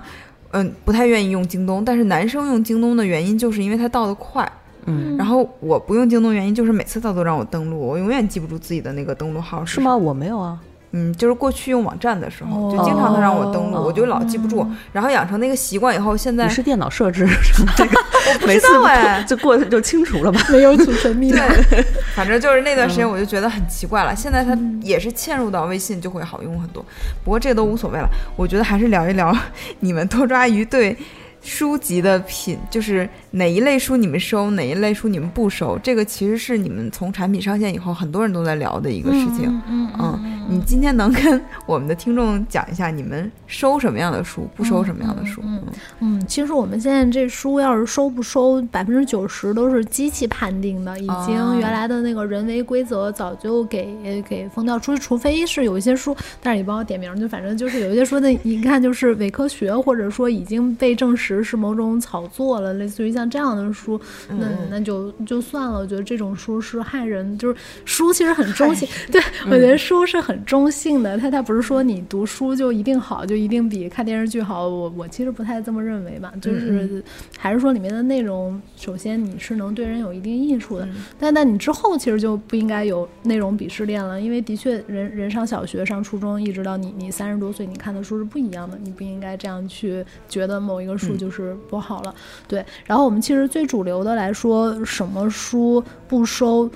[0.52, 1.84] 嗯，不太愿意用京东。
[1.84, 4.50] 但是男生用京东的原因，就是因为它到的快。
[4.86, 9.94] 嗯，然后我不用京东原因就是每次他都让我登录，我永远记不住自己的那个登录号是吗？？
[9.94, 10.58] 我没有啊。
[10.98, 14.68] 嗯，就是过去用网站的时候，哦就经常他让我登录，哦我就老记不住。
[14.92, 17.98] 然后养成那个习惯以后，现在是电脑设置什么这个？
[18.34, 20.42] 我不知每次道哎，就过就清除了吧？
[20.50, 21.40] 没有储存密码。
[21.70, 21.82] 对，
[22.16, 24.16] 反正就是那段时间我就觉得很奇怪了。
[24.16, 26.84] 现在它也是嵌入到微信就会好用很多，
[27.24, 28.10] 不过这个都无所谓了。
[28.36, 29.36] 我觉得还是聊一聊
[29.80, 30.98] 你们多抓鱼对
[31.42, 39.46] 书籍的品，就是哪一类书你们收，哪一类书你们不收，这个其实是你们从产品上线以后，很多人都在聊的一个事情。
[39.70, 45.42] 嗯嗯嗯，你今天能跟我们的听众讲一下，你们收什么样的书，不收什么样的书？
[45.44, 45.62] 嗯
[46.00, 65.80] 嗯，其实我们现在这书要是收不收，百分之九十都是机器判定的，已经原来的那个人为规则早就给给封掉，除除非是有一些书，但是你帮我点名，就反正就是有一些书的，一看就是伪科学，或者说已经被证实是某种炒作了，类似于像这样的书，那那就就算了。
[65.80, 74.68] 我觉得这种书是害人，就是书其实很中性，对我觉得书是很中性的，它它不是说你读书就一定好，就一定比看电视剧好。
[74.68, 77.04] 我我其实不太这么认为吧，就是
[77.38, 80.88] 还是说里面的内容，首先你是能对人有一定益处的，
[81.20, 92.14] 但但你之后其实就不应该有内容鄙视链了，因为的确人人上小学、上初中，一直到你你三十多岁，你看的书是不一样的，你不应该这样去觉得某一个书就是不好了。
[92.48, 96.70] 对，然后我们其实最主流的来说，什么书不收，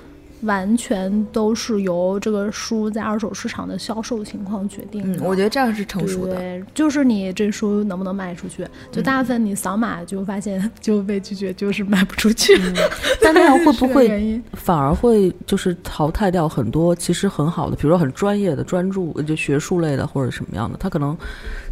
[0.44, 5.22] 完全都是由这个书在二手市场的销售情况决定嗯，的。
[5.24, 6.34] 我觉得这样是成熟的。
[6.36, 12.58] 对，就是你这书能不能卖出去，就大部分你扫码就发现就被拒绝，就是卖不出去。
[13.20, 21.14] 但那样会不会反而会就是淘汰掉很多其实很好的，比如说很专业的、专注就学术类的或者什么样的，它可能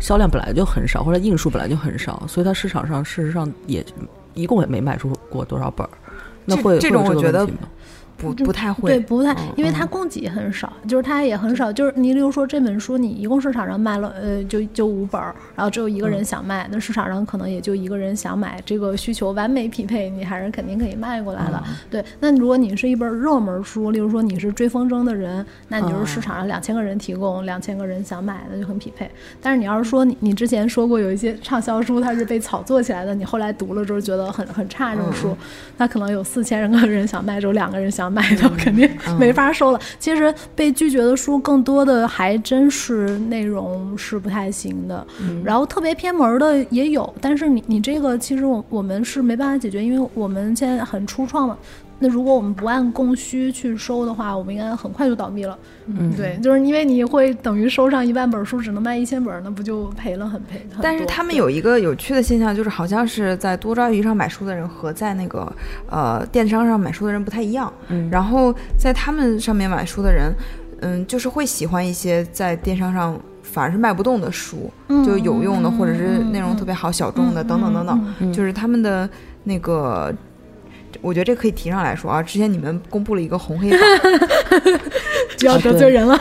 [0.01, 3.83] 销量本来就很少，或者印数本来就很少，所以它市场上事实上也
[4.35, 5.91] 一共也没卖出过多少本儿。
[6.45, 7.69] 那会这种会有我觉得个问题吗
[8.21, 11.73] 不不太会，对，不太，嗯因为它供给很少，就是它也很少。
[11.73, 21.63] 就是你例如说这本书，你一共市场上卖了，呃，就就五本儿，然后只有一个嗯人想卖，那市场上可能也就一个人想买，这个需求完美匹配，你还是肯定可以卖过来的。
[21.67, 29.11] 嗯对，那如果你是一本热门书，例如说你是追风筝的人，那你就是嗯市场上两千个人提供，两千个人想买，那就很匹配。
[29.41, 35.37] 但是你要是说你你之前说过有一些畅销书它是被炒作起来的，你后来读了之后觉得很很差这种嗯书，
[35.77, 39.81] 那可能有四千个人想卖，只有两个人想买的，肯定没法收了。
[39.99, 45.07] 其实被拒绝的书更多的还真是内容是不太行的，
[45.45, 51.57] 然后特别偏门的也有，但是你你这个其实我我们是没办法解决，因为我们现在很初创嘛。
[52.03, 55.57] 那如果我们不按供需去收的话，我们应该很快就倒闭了。
[55.85, 60.81] 嗯，对，就是因为你会等于收上一万本书，只能卖一千本，那不就赔了很赔很？
[60.81, 65.53] 但是他们有一个有趣的现象，就是好像是在多抓鱼上买书的人和在那个
[65.91, 67.71] 呃电商上买书的人不太一样。
[67.89, 70.33] 嗯然后在他们上面买书的人，
[70.81, 79.07] 嗯，就是会喜欢一些在电商上反而是卖不动的书，嗯就有用的嗯或者是嗯内容特别好、小众的嗯等等等等，就是他们的
[79.45, 80.11] 那个。
[81.01, 83.81] 我觉得这可以提上来说啊，之前你们公布了一个红黑榜，
[85.37, 86.19] 就 要得罪人了，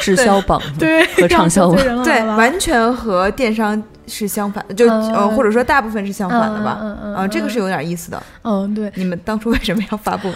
[0.00, 8.22] 滞销榜对，和畅销榜对，完全和电商是相反的，就嗯呃或者说大部分是相反的吧，嗯嗯嗯啊，这个嗯是有点意思的。
[8.42, 10.32] 嗯，对，你们当初为什么要发布？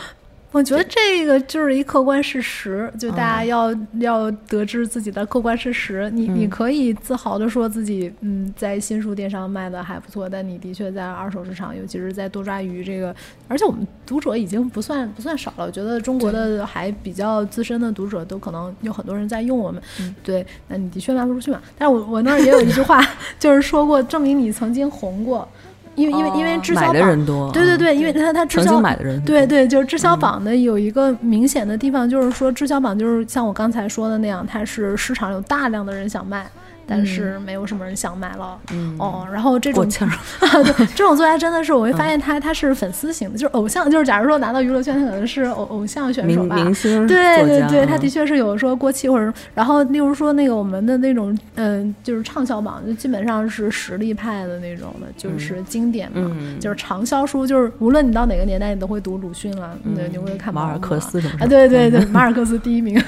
[0.57, 6.11] 我觉得这个就是一客观事实，就大家嗯要、要得知自己的客观事实。
[6.14, 13.14] 你、你可以自豪的说自己，嗯，在新书电商卖的还不错，但你的确在二手市场，尤其是在多抓鱼这个，
[13.49, 15.66] 而且我们读者已经不算不算少了。
[15.66, 21.61] 我觉得中国的还比较资深的读者都可能有很多人在用我们，嗯对，那你的确卖不出去嘛。
[21.77, 23.07] 但是我我那儿也有一句话，
[23.38, 25.47] 就是说过证明你曾经红过，
[25.96, 36.46] 因为因为因为滞销榜，人多，对对对，因为它它滞销买的人对对，就是滞销榜的有一个明显的地方，就是说滞销榜就是像我刚才说的那样，它是市场有大量的人想卖。
[36.87, 38.96] 但是没有什么人想买了，嗯。
[38.99, 39.87] 哦，然后这种
[40.94, 63.01] 这种作家真的是，我会发现他他是粉丝型的，就是偶像，就是假如说拿到娱乐圈，他可能是偶偶像选手吧，明星对对对，他的确是有说过气或者，然后例如说那个我们的那种，嗯、就是畅销榜，就基本上是实力派的那种的，就是经典嘛，嗯就是畅销书，就是无论你到哪个年代，你都会读鲁迅了，对，你会看马尔克斯什么啊，对对对，马尔克斯第一名，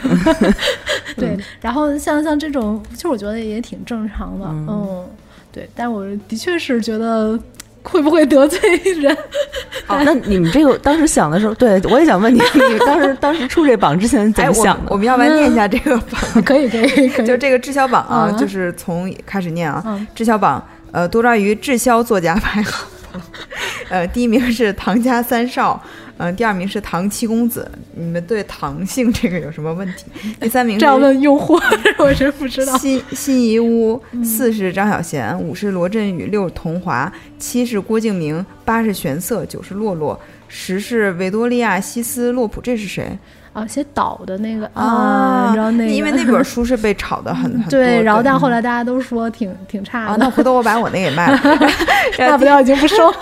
[1.16, 5.04] 对，然后像像这种，其实我觉得也挺正常的，嗯，
[5.52, 7.38] 对，但我的确是觉得
[7.82, 8.58] 会不会得罪
[9.00, 9.16] 人，
[9.86, 14.90] 好，那你们这个当时想的时候，对我也想问你，你当时当时出这榜之前怎么想的？
[14.90, 16.42] 我们要不要念一下这个榜？
[16.44, 22.86] 可以可以可以，就这个滞销榜啊，嗯就是从开始念啊嗯，滞销榜，呃，多抓鱼滞销作家排行。
[23.12, 23.22] 榜，
[23.88, 25.82] 呃，第一名是唐家三少，
[26.18, 27.70] 嗯、第二名是唐七公子。
[27.94, 30.04] 你们对唐姓这个有什么问题？
[30.40, 31.58] 第三名这样 是问用户，
[31.98, 32.76] 我真不知道。
[32.78, 43.18] 新新遗屋，四是张小娴，五是罗振宇，六是桐华，七是郭敬明，八是玄色，九是洛洛，十是维多利亚西斯洛普，这是谁？
[43.54, 45.90] 啊写岛的那个啊，你知道那个？
[45.90, 51.40] 因为那本书是被炒的很很对，然后但后来大家都说挺挺差啊，的，那回头我把我那给卖了。
[52.18, 53.12] 大不了已经不收。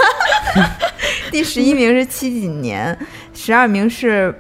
[1.37, 2.99] 第十一名是七几年，
[3.34, 4.34] 十二名是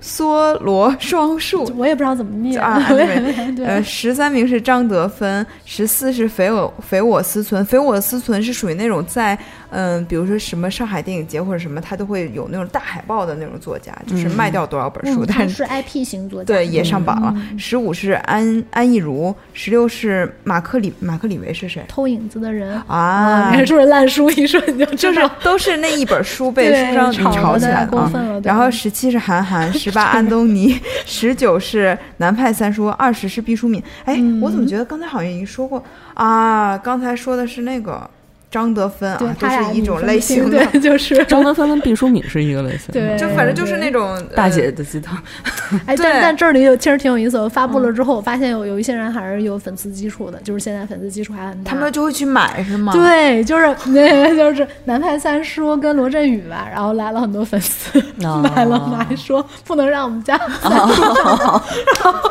[0.00, 9.36] 梭罗双树，我也不知道怎么念啊 对，呃，十三名是张德芬，十四是肥我肥我思存，肥我思存是属于那种在
[9.74, 17.32] 嗯、比如说什么上海电影节或者什么，他都会有那种大海报的那种作家，就是卖掉多少本书，但是是 IP 型作家，对也上榜了。
[17.36, 23.50] 嗯十五是安安逸如，十六是马克里马克里维是谁偷影子的人啊？
[23.50, 27.86] 你还说是烂书，一说你就就是都是那一本书被书上炒炒起得来啊。
[27.86, 28.40] 过分了。
[28.40, 33.82] 对然后十七是韩寒， 十八安东尼，十九是南派三叔，二十是毕淑敏。
[34.04, 35.82] 哎，嗯我怎么觉得刚才好像已经说过
[36.14, 36.76] 啊？
[36.78, 38.08] 刚才说的是那个
[38.52, 45.18] 张德芬啊，都对他俩是一种类型的，对，就是张德芬跟毕淑敏是一个类型，对，就反正就是那种大姐呃的鸡汤。
[45.86, 47.42] 哎，对但但这里有其实挺有意思的。
[47.42, 51.70] 我发布了之后，我发现有有一些人还是有粉丝基础的，就是现在粉丝基础还很大。
[51.70, 52.92] 他们就会去买是吗？。
[52.92, 62.30] 对，就是 那就是南派三叔跟罗振宇吧，然后来了很多粉丝，哦 买了买说不能让我们家三叔上，然后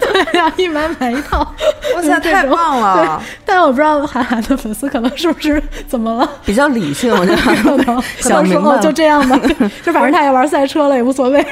[0.00, 1.38] 对呀，一买买一套，
[1.94, 3.22] 哇塞，太棒了！
[3.44, 7.42] 但我不知道韩寒的粉丝可能是不是怎么了，比较理性，我觉得。
[7.64, 8.82] 可能可想能说哦明白了。
[8.82, 9.38] 就这样吧，
[9.82, 11.44] 就反正他也玩赛车了也无所谓。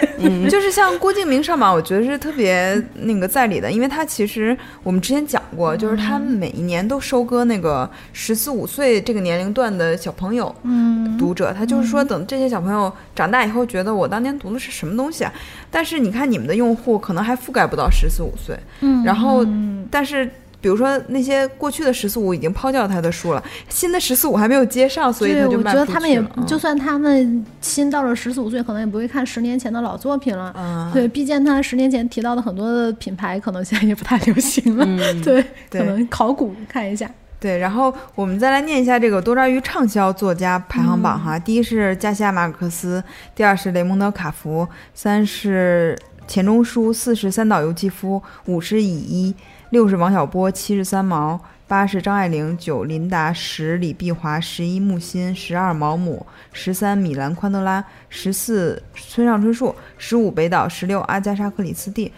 [0.49, 15.33] 就是像郭敬明上榜，我觉得是特别那个在理的，因为他其实我们之前讲过，就是他每一年都收割那个十四五岁这个年龄段的小朋友，嗯，读者，他就是说等这些小朋友长大以后，觉得我当年读的是什么东西啊？
[15.73, 20.31] 但是你看你们的用户可能还覆盖不到十四五岁，嗯然后嗯但是。
[20.63, 30.55] 比如说那些过去的十四五已经抛掉他的书了，新的十四五还没有接上，所以，他就我觉得他们也嗯就算他们新到了十四五岁，可能也不会看十年前的老作品了。
[30.57, 34.87] 嗯，对，毕竟他十年前提到的很多的品牌，可能现在也不太流行了。
[35.25, 37.11] 对可能考古看一下。
[37.43, 41.37] 对，然后我们再来念一下这个多抓鱼畅销作家排行榜哈。
[41.37, 43.03] 第一是加西亚马尔克斯，
[43.35, 49.35] 第二是雷蒙德·卡福，三是钱钟书，四是三岛由纪夫，五是乙一，
[49.71, 62.13] 六是王小波，七是三毛，八是张爱玲，九琳达，十李碧华，十一木心，十二毛姆，十三米兰宽德拉，十四村上春树，十五北岛，十六阿加莎克里斯蒂。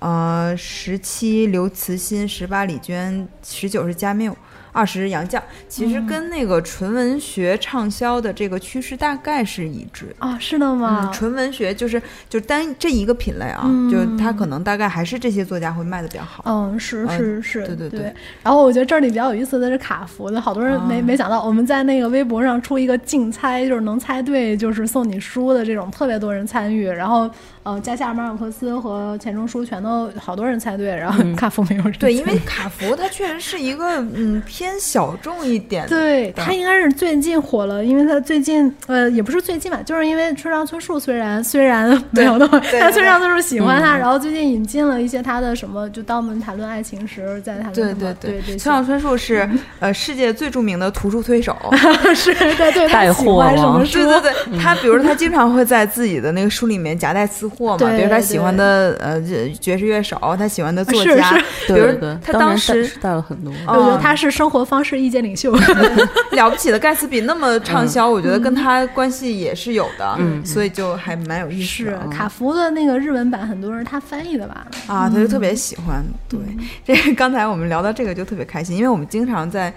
[0.00, 4.34] 呃，十七刘慈欣，十八李娟，十九是加缪，
[4.72, 5.40] 二十杨绛。
[5.68, 10.26] 其嗯实跟那个纯文学畅销的这个趋势大概是一致的。
[10.26, 11.08] 啊，是的吗？
[11.10, 16.42] 嗯，纯文学就是就单这一个品类啊，嗯就它可能大概还是这些作家会卖的比较好。
[16.46, 26.86] 嗯，是嗯是是，对对对然后我觉得这里比较有意思的是卡福的，好多人没、啊没想到，我们在那个微博上出一个竞猜，就是能猜对就是送你书的这种，特别多人参与。
[26.88, 27.30] 然后
[27.62, 35.88] 呃，加西亚马尔克斯和钱钟书全都好多人猜对，然后卡福没有对，因为卡福他确实是一个嗯偏小众一点的。
[35.88, 49.48] 对他应该是最近火了，因为他最近呃也不是最近吧，就是因为村上春树虽然虽然没有那么，对 但村上春树喜欢嗯他，然后最近引进了一些他的什么，就当我们谈论爱情时，在谈论对什么对对对，村上春树是
[49.78, 51.56] 呃世界最著名的图书推手。
[52.14, 54.20] 是对对，他喜带货王欢什么书对？
[54.20, 59.18] 对对，他比如说他经常会在自己的那个书里面夹带私货嘛，比如他喜欢的呃
[59.58, 61.92] 爵士乐手，他喜欢的作家，是比如
[62.22, 63.50] 他当当带时是带了很多。
[63.66, 65.52] 哦我觉得他是生活方式意见领袖。
[66.32, 74.66] 了不起的盖茨比那么畅销，我觉得跟他关系也是有的，嗯所以就还蛮有意思是卡夫的那个日文版，很多人他翻译的吧？
[74.88, 76.04] 啊，他就特别喜欢。
[76.28, 76.40] 对，
[76.84, 79.72] 这刚才我们聊到这个就特别开心，因为我们经常在。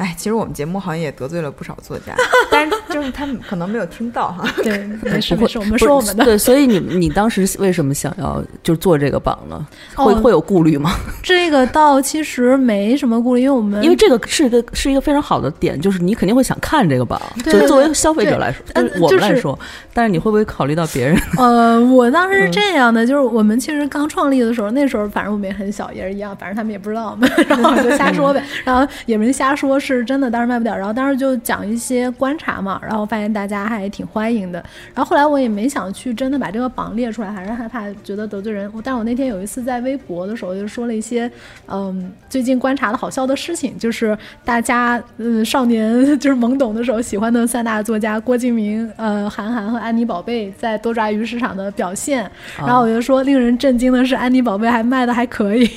[0.00, 2.14] 哎，其实我们节目好像也得罪了不少作家，
[2.50, 4.48] 但是就是他们可能没有听到哈。
[4.62, 6.24] 对， 没事没事，我们说我们的。
[6.24, 9.66] 对，所以你你当时为什么想要就做这个榜呢？
[9.94, 10.94] 会哦会有顾虑吗？
[11.22, 19.58] 这个倒其实没什么顾虑，因为我们因为这个是一个是一个非常好的点，就是你肯定会想看这个榜，对就作为消费者来说，呃就是我们来说，
[19.92, 21.14] 但是你会不会考虑到别人？
[21.36, 34.62] 呃，我当嗯时是这样的，就是我们其实刚创立的时候，那时候反正我们也很小，也是一样，反正他们也不知道我们， 然后我就瞎说呗，然后也没瞎说，是真的当时卖不掉，然后当时就讲一些观察嘛，然后发现大家还挺欢迎的，
[34.94, 41.30] 然后后来我也没想去真的把这个榜列出来，还是害怕觉得得罪人，我但我那天有一次在微博的时候就说了一些，
[41.68, 52.30] 嗯，最近观察的好笑的事情，就是大家嗯少年 就是懵懂的时候喜欢的三大作家郭敬明、呃韩寒和安妮宝贝在多抓鱼市场的表现。
[52.58, 55.70] 然后我就说，令人震惊的是，安妮宝贝还卖的还可以，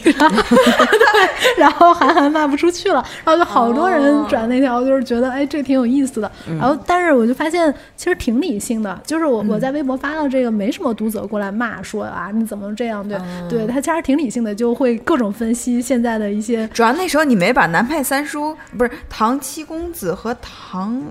[1.57, 6.31] 然后韩寒卖不出去了，然后就好多人转那条，就是觉得哎这挺有意思的。
[6.47, 16.65] 然后但但是我就发现其实挺理性的，就是我嗯我在微博发了这个，没什么读者过来骂说啊你怎么这样，对、嗯对，他其实挺理性的，就会各种分析现在的一些。
[16.69, 21.03] 主要那时候你没把南派三叔不是唐七公子和唐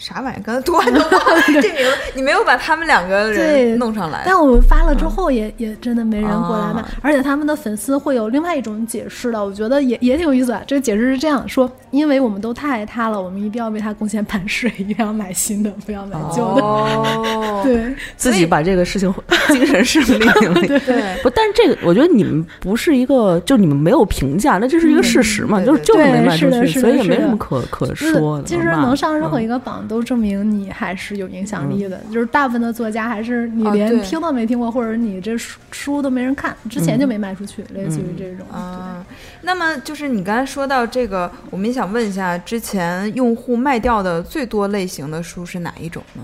[0.00, 4.22] 啥玩意儿，刚才突然都忘了这名字，你没有把他们两个对人弄上来。
[4.24, 10.62] 但我们发了之后也、也真的没人过来骂，啊而且他们的粉丝会有另外一种解释的，我觉得也也挺有意思的。
[10.66, 16.62] 这个解释是这样说：因为我们都太爱他了，我们一定要为他贡献版税， 一定要买新的，不要买旧的。
[16.62, 19.12] 哦，对， 自己把这个事情
[19.52, 20.54] 精神胜利了。
[20.80, 28.44] 对，不，但是这个我觉得你们不是一个，就你们没有评价，那这是一个事实嘛，嗯就是就是没卖出去，对是的是的所以也没什么可可说的。
[28.44, 32.00] 其实能上任何嗯一个榜，都证明你还是有影响力的。
[32.12, 38.46] 就是大部分的作家还是你啊连听都没听过，或者你这书书都没人看，之前就没卖出去，类似于这种。
[38.50, 39.04] 啊，
[39.42, 46.22] 那么就是你刚才说到这个，我们也想问一下，之前用户卖掉的最多类型的书是哪一种呢？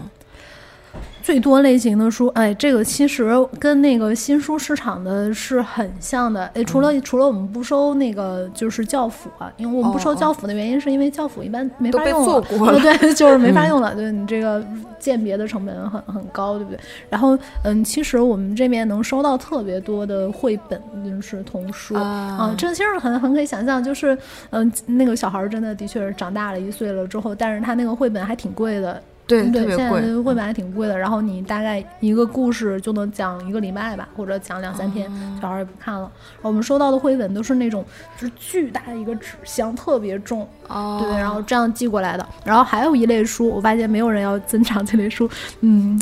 [1.27, 6.45] 最多类型的书，哎，这个其实跟那个新书市场的是很像的。
[6.55, 13.93] 哎，除了、嗯除了我们不收那个就是教辅啊，因为我们不收教辅的原因是因为教辅一般没法用了，做过了 对，就是没法用了。
[13.97, 14.65] 对你这个
[15.01, 16.79] 鉴别的成本很很高，对不对？
[17.11, 24.17] 然后嗯，其实我们这边能收到特别多的绘本，就是童书啊这其实很很可以想象，就是
[24.51, 30.23] 嗯，那个小孩儿真的的确是长大了一岁了之后，但是他那个绘本还挺贵的，对，对，特别贵现在。
[30.23, 35.11] 绘本还挺贵的，然后你大概一个故事就能讲一个礼拜吧，或者讲两三天，
[35.41, 36.11] 小孩儿也不看了。
[36.43, 37.85] 我们收到的绘本都是那种
[38.17, 42.27] 就是巨大的一个纸箱，特别重，哦对，然后这样寄过来的。
[42.45, 45.29] 然后还有一类书，我发现没有人要增长这类书，
[45.61, 46.01] 嗯。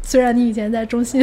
[0.00, 1.22] 虽然你以前在中信，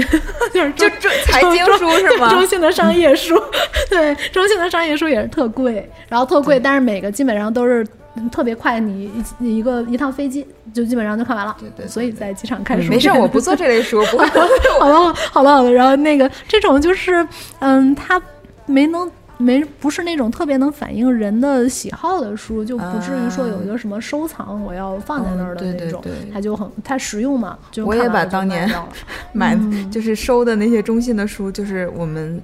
[0.53, 2.29] 就是就中财经书是吗？
[2.29, 3.33] 中信的商业书，
[3.89, 7.87] 对，中信的商业书也是特贵，然后特贵，但是每个基本上都是嗯
[8.31, 11.55] 特别快，你一一个一趟飞机就基本上就看完了。
[11.59, 14.25] 对对对所以在机场看书没事，我不做这类书，不会。
[14.79, 15.71] 好了，好了，好了。
[15.71, 17.27] 然后那个这种就是，
[17.59, 18.21] 嗯，它
[18.65, 26.01] 没能没不是那种特别能反映人的喜好的书，就不至于说有一个什么收藏我要放在那儿的那种。
[26.01, 28.69] 对对它就很它实用嘛，就我也把当年
[29.33, 32.41] 买嗯就是收的那些中信的书，就是我们。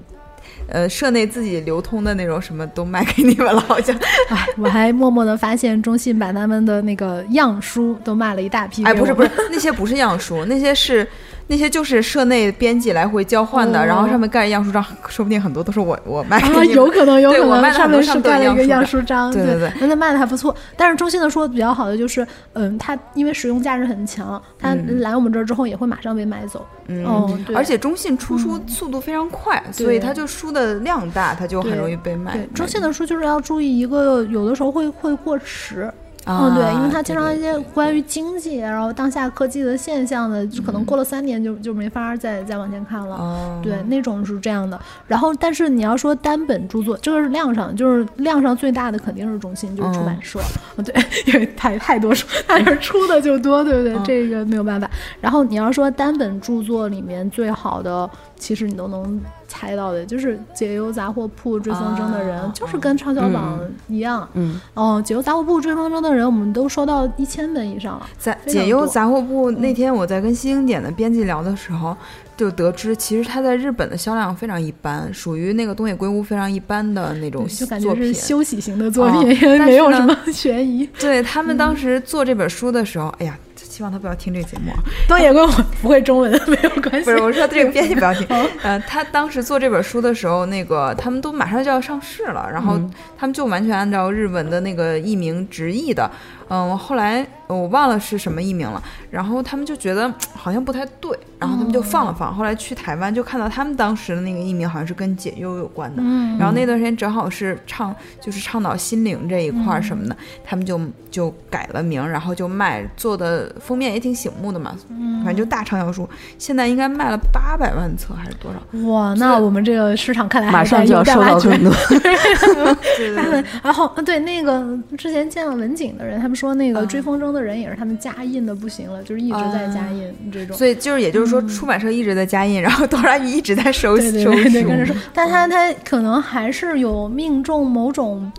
[0.72, 3.95] 呃，社内自己流通的那种什么都卖给你们了，好像。
[4.30, 8.84] 哎，我还默默的发现中信把他们的那个样书都卖了一大批。
[8.86, 11.05] 哎，不是不是，，那些不是样书，那些是
[11.52, 20.56] 那些就是社内编辑来回交换的，哦然后上面盖着样书章，说不定很多都是我我卖的啊，有可能，有可能，对我卖的上面是盖了一个样书章，对对对那那卖的还不错。
[20.78, 26.66] 但是中信的书比较好的就是，嗯，它因为使用价值很强，它嗯来我们这儿之后也会马上被买走。
[26.88, 32.32] 嗯，而且中信出书速度非常快，所以它就书的量大，它就很容易被卖。
[32.32, 35.91] 对中信的书就是要注意一个，有的时候会会过时。
[36.26, 43.15] 啊，嗯，对，因为他经常一些关于经济，然后当下科技的现象的，就可能过了三年就就没法再再往前看了。
[43.15, 44.80] 哦，对，那种是这样的。
[45.07, 50.39] 然后，但是你要说单本著作，这个是量上，就是量上最大的肯定是中信，就是出版社。
[50.78, 50.95] 嗯、对，
[51.26, 53.93] 因为太太多书，它是出的就多，对不对？
[53.95, 54.89] 嗯这个没有办法。
[55.19, 59.19] 然后你要说单本著作里面最好的，其实你都能
[59.52, 64.26] 猜到的，就是解忧杂货铺、追风筝的人，啊就是跟畅销榜一样。
[64.34, 68.08] 嗯，哦，解忧杂货铺、追风筝的人，我们都收到一千本以上了。
[68.18, 71.95] 在解忧杂货铺那天，我在跟新经典的编辑聊的时候，
[72.42, 78.14] 就得知其实它在日本的销量非常一般，属于那个东野圭吾非常一般的那种就感觉作品是。
[78.16, 80.89] 休息型的作品，哦因没有什么悬疑。
[81.00, 84.80] 对他们当时做这本书的时候，哎呀，希望他不要听这个节目啊。
[85.08, 85.50] 东野圭吾
[85.84, 87.06] 不会中文 没有关系。
[87.06, 88.50] 不是，我说这个编辑不要听哦。
[88.64, 92.76] 呃，他当时做这本书的时候，那个他们都马上就要上市了，然后
[93.16, 96.10] 他们就完全按照日文的那个译名直译的。
[96.41, 96.41] 嗯，
[96.78, 102.34] 后来我忘了是什么译名了，然后他们就觉得好像不太对，然后他们就放了放。
[102.34, 110.80] 后来去台湾就看到他们当时的那个译名好像是跟解忧有关的，嗯，然后那段时间正好是倡就是倡导心灵这一块儿什么的，他们就
[111.10, 114.76] 就改了名，然后就卖，做的封面也挺醒目的嘛，
[115.24, 118.89] 反正就大畅销书，现在应该卖了八百万册还是多少？
[118.89, 121.74] 哇，那我们这个市场看来马上就要收到更多。
[122.97, 130.58] 对他们， 然后对那个之前见了文景的人，他们说那个嗯追风筝的人也是他们加印的不行了，就是一直在加印这种。
[130.58, 134.94] 所以就是也就是说，出版社一直在加印，然后哆啦 A 一直在收收对对对对，跟着书。
[134.94, 138.32] 说，但他他可能还是有命中某种。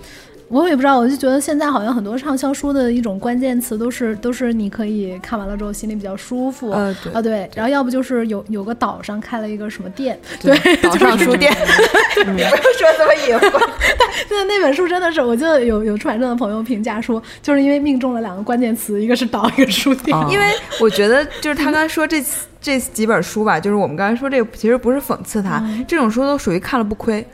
[0.53, 6.71] 我也不知道，我就觉得现在好像很多畅销书的一种关键词都是都是你可以看完了之后心里比较舒服。
[6.73, 11.51] 呃，对啊，对，然后要不就是有有个岛上开了一个什么店，对， 岛上书店，
[12.15, 13.67] 不要说这么隐晦。
[14.29, 20.15] 那那本书真的是，我记得有有出版社的朋友评价说，就是因为命中了两个关键词，一个是岛，一个书店。
[20.29, 20.47] 因为
[20.79, 22.23] 我觉得就是他刚才说这
[22.61, 27.27] 这几本书吧，就是我们刚才说这个其实不是讽刺他，这种书都属于看了不亏。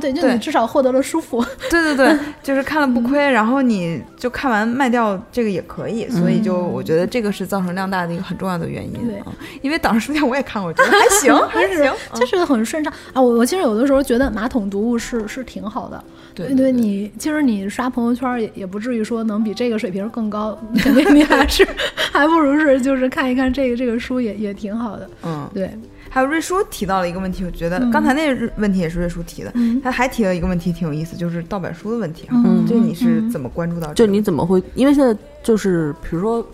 [0.00, 1.44] 对对，就你至少获得了舒服。
[1.70, 8.92] 对对对， 就是看了不亏，然后你就看完卖掉这个也可以，所以就我觉得这个是造成量大的一个很重要的原因。
[9.06, 9.22] 对，
[9.60, 13.20] 因为岛上书店我也看过，觉得还行， 还行，就是很顺畅啊。
[13.20, 16.02] 我我其实有的时候觉得马桶读物是是挺好的。
[16.34, 21.66] 对对，你其实你刷朋友圈也也不至于说能比这个水平更高，肯定你还是
[22.10, 25.08] 还不如是就是看一看这个这个书也也挺好的。
[25.24, 25.70] 嗯，对。
[26.12, 29.50] 还有瑞叔提到了一个问题，我觉得刚才那个问题也是瑞叔提的，
[29.82, 32.34] 他还提了一个问题挺有意思，就是盗版书的问题啊。
[32.44, 33.94] 嗯，就你是怎么关注到？
[33.94, 34.62] 就你怎么会？
[34.74, 36.46] 因为现在就是比如说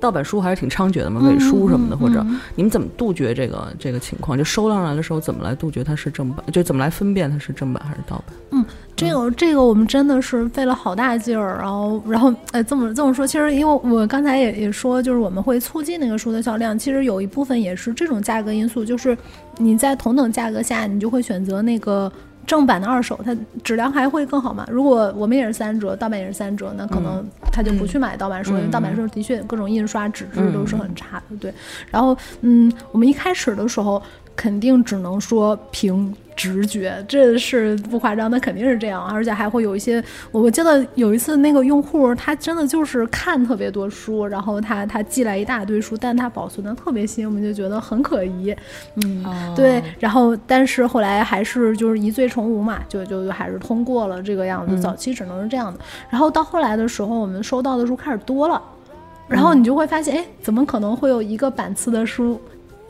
[0.00, 2.24] 盗版书还是挺猖獗的嘛，伪书什么的，或者
[2.54, 4.36] 你们怎么杜绝这个这个情况？
[4.36, 6.44] 就收上来的时候怎么来杜绝它是正版？
[6.50, 8.36] 就怎么来分辨它是正版还是盗版？
[8.52, 8.64] 嗯。
[8.96, 19.16] 这个这个我们真的是费了好大劲儿，然后然后哎这么这么说，其实因为我刚才也也说，就是我们会促进那个书的销量，其实有一部分也是这种价格因素，就是
[19.56, 22.12] 你在同等价格下，你就会选择那个
[22.50, 23.32] 正版的二手，它
[23.62, 24.66] 质量还会更好嘛。
[24.68, 31.36] 如果我们也是三折，盗版也是三折，那可能他就不去买盗版书，因为盗版书的确各种印刷纸质都是很差的。
[31.36, 31.54] 对，
[31.92, 34.02] 然后嗯，我们一开始的时候
[34.40, 36.14] 肯定只能说凭。
[36.36, 40.02] 直觉，这是不夸张，那肯定是这样，而且还会有一些。
[40.32, 48.56] 我记得有一次，那个用户他真的就是看特别多书，然后他他寄来一大堆书，但他保存的特别新，我们就觉得很可疑。
[49.04, 49.22] 嗯，
[49.54, 49.82] 对。
[49.98, 54.80] 然后，但是后来还是就是疑罪从无嘛，就就还是通过了这个样子。
[54.80, 55.78] 早期只能是这样的。
[56.08, 58.62] 然后到后来的时候，我们收到的书开始多了，
[59.28, 62.40] 然后你就会发现，哎，怎么可能会有一个版次的书？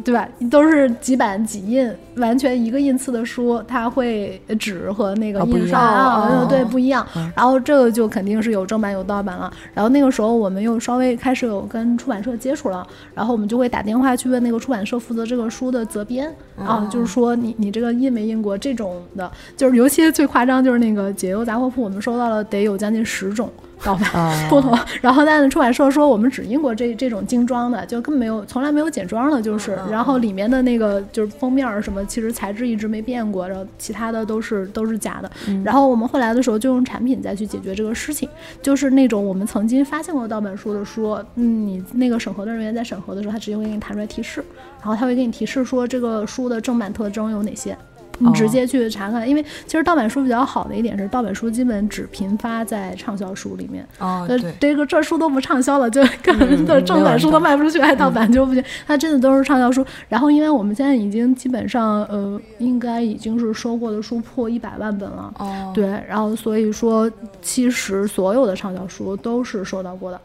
[0.04, 0.28] 对吧？
[0.50, 7.06] 都是几版几印，完全一个印次的书，它会纸和那个印刷啊，对不一样。
[7.34, 9.52] 然后这个就肯定是有正版有盗版了。
[9.74, 23.50] 然后那个时候我们又稍微开始有跟出版社接触了，然后我们就会打电话去问那个出版社负责这个书的责编啊，就是说你你这个印没印过这种的，就是尤其最夸张就是那个解忧杂货铺，我们收到了得有将近十种。
[23.82, 35.30] 盗版不同，然后但是出版社说我们只印过这这种精装的，就根本没有从来没有简装的，就是，然后里面的那个就是封面什么，其实材质一直没变过，然后其他的都是都是假的。
[35.64, 38.28] 然后我们后来的时候就用产品再去解决这个事情，
[38.62, 44.44] 就是那种我们曾经发现过盗版书的书，嗯，你那个审核的人员在审核的时候，他直接会给你弹出来提示，
[44.80, 47.76] 然后他会给你提示说这个书的正版特征有哪些。
[48.20, 53.86] 你直接去查看，因为其实盗版书比较好的一点是，盗版书基本只频发在畅销书里面。
[53.98, 58.62] 哦，对，这个这书都不畅销了，就根本的正版书都卖不出去，还盗版就不行。
[58.86, 59.84] 它真的都是畅销书。
[60.08, 65.32] 然后，因为我们现在已经基本上，呃，应该已经是收过的书破一百万本了。
[65.38, 67.10] 哦，对，然后所以说，
[67.40, 70.20] 其实所有的畅销书都是收到过的。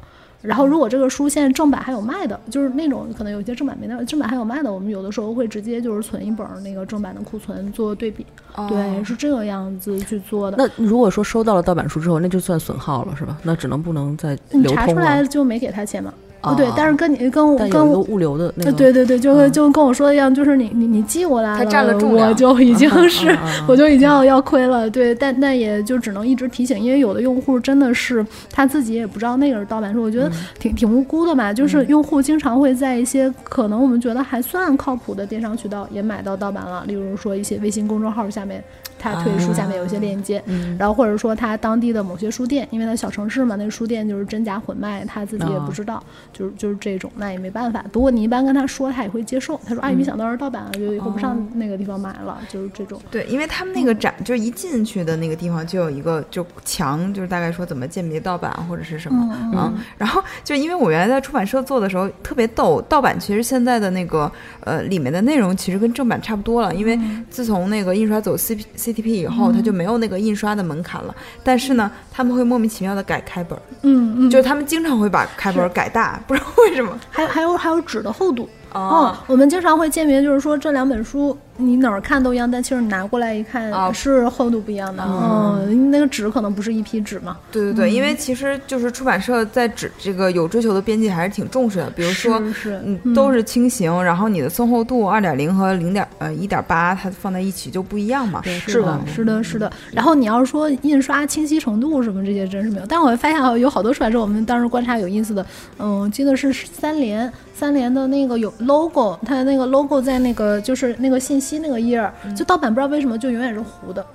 [0.45, 8.25] 然后，如果这个书现在正版还有卖的，就是那种可能有些正版没那正版还有卖的，我们有的时候会直接就是存一本那个正版的库存做对比。
[8.69, 10.57] 对，是这个样子去做的。
[10.57, 13.37] 那如果说收到了盗版书之后，那就算损耗了，是吧？
[13.43, 14.75] 那只能不能再流通了。
[14.75, 16.13] 查出来就没给他钱嘛。
[16.45, 23.35] 哦，对，但是跟你跟我跟我物流的那个，对对对，就就跟我说的一样，就是你你你寄过来了，我就已经是
[23.67, 38.63] 我就已经要要亏了，对，但但也就只能一直提醒，因为有的用户真的是他自己也不知道那个是盗版书，我觉得挺挺无辜的嘛，就是用户经常会在一些可能我们觉得还算靠谱的电商渠道也买到盗版了，例如说一些微信公众号下面。
[38.97, 40.43] 他推书下面有一些链接，
[40.77, 47.83] 然后或者说他当地的某些书店，因为他小城市嘛，那个书店就是真假混卖，他自己也不知道，就是就是这种，那也没办法。
[47.91, 49.59] 不过你一般跟他说，他也会接受。
[49.65, 52.99] 他说：“哎，没想到是盗版啊，就以后不上那个地方买了。”就是这种。
[53.11, 59.73] 对，因为他们那个展，就是一进去的那个地方就有一个就墙，就是大概说怎么鉴别盗版或者是什么啊。
[59.97, 64.31] 然后就因为我原来在出版社做的时候特别逗，盗版其实现在的那个
[64.61, 68.93] 呃里面的内容其实跟正版差不多了，因为自从那个印刷走 C P C。
[68.93, 71.15] T P 以后，它就没有那个印刷的门槛了。
[71.43, 76.97] 但是呢，他们会莫名其妙的改开本，嗯嗯，就是他们经常会把开本改大， 不知道为什么。
[77.09, 78.47] 还有还有还有纸的厚度。
[78.73, 85.03] 哦，我们经常会鉴别，就是说这两本书你哪儿看都一样，但其实你拿过来一看啊是厚度不一样的。
[85.05, 87.37] 嗯，那个纸可能不是一批纸嘛。
[87.51, 98.41] 对对对，因为其实就是出版社在纸这个有追求的编辑还是挺重视的，比如说是是嗯都是轻型，然后你的松厚度二点零和零点呃一点八，它放在一起就不一样嘛。
[98.43, 99.71] 是的，是的，是的。
[99.91, 105.45] 然后你要是说印刷清晰程度什么这些真是没有，但我发现啊有好多出版社，我们当时观察有意思的，
[105.79, 107.31] 嗯，记得是三联。
[107.57, 114.05] 三联的那个有 logo，它那个 logo 在那个就是那个信息那个页儿，就盗版不知道为什么就永远是糊的。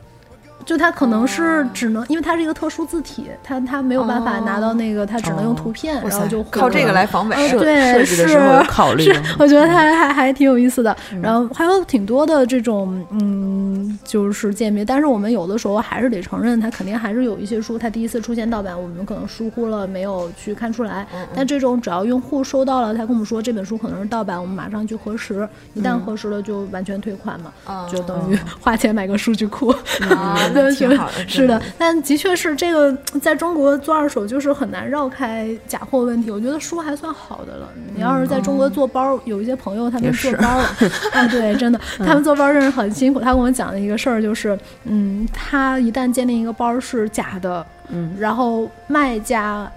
[0.70, 7.34] 就它可能是只能，因为它是一个特殊字体，它它没有办法拿到那个，它只能用图片，然后就靠这个来防伪。
[7.58, 9.12] 对，设计的时候有考虑。
[9.36, 10.96] 我觉得它还还挺有意思的。
[11.20, 21.04] 然后还有挺多的这种嗯，就是鉴别，但是我们有的时候还是得承认，它肯定还是有一些书，它第一次出现盗版，我们可能疏忽了，没有去看出来。
[21.34, 29.74] 但这种只要用户收到了，他跟我们说这本书可能是盗版，我们马上去核实，一旦核实了就完全退款嘛，就等于花钱买个数据库。
[30.62, 36.30] 对，挺好的，是的，但的确是这个，在中国做二手就是很难绕开假货问题。
[36.30, 37.68] 我觉得书还算好的了。
[37.94, 40.64] 你要是在中国做包，有一些朋友他们做包了，
[41.12, 43.20] 啊，对，真的， 他们做包真是很辛苦。
[43.20, 49.70] 他跟我讲的一个事儿就是，嗯，他一旦鉴定一个包是假的，嗯，然后卖家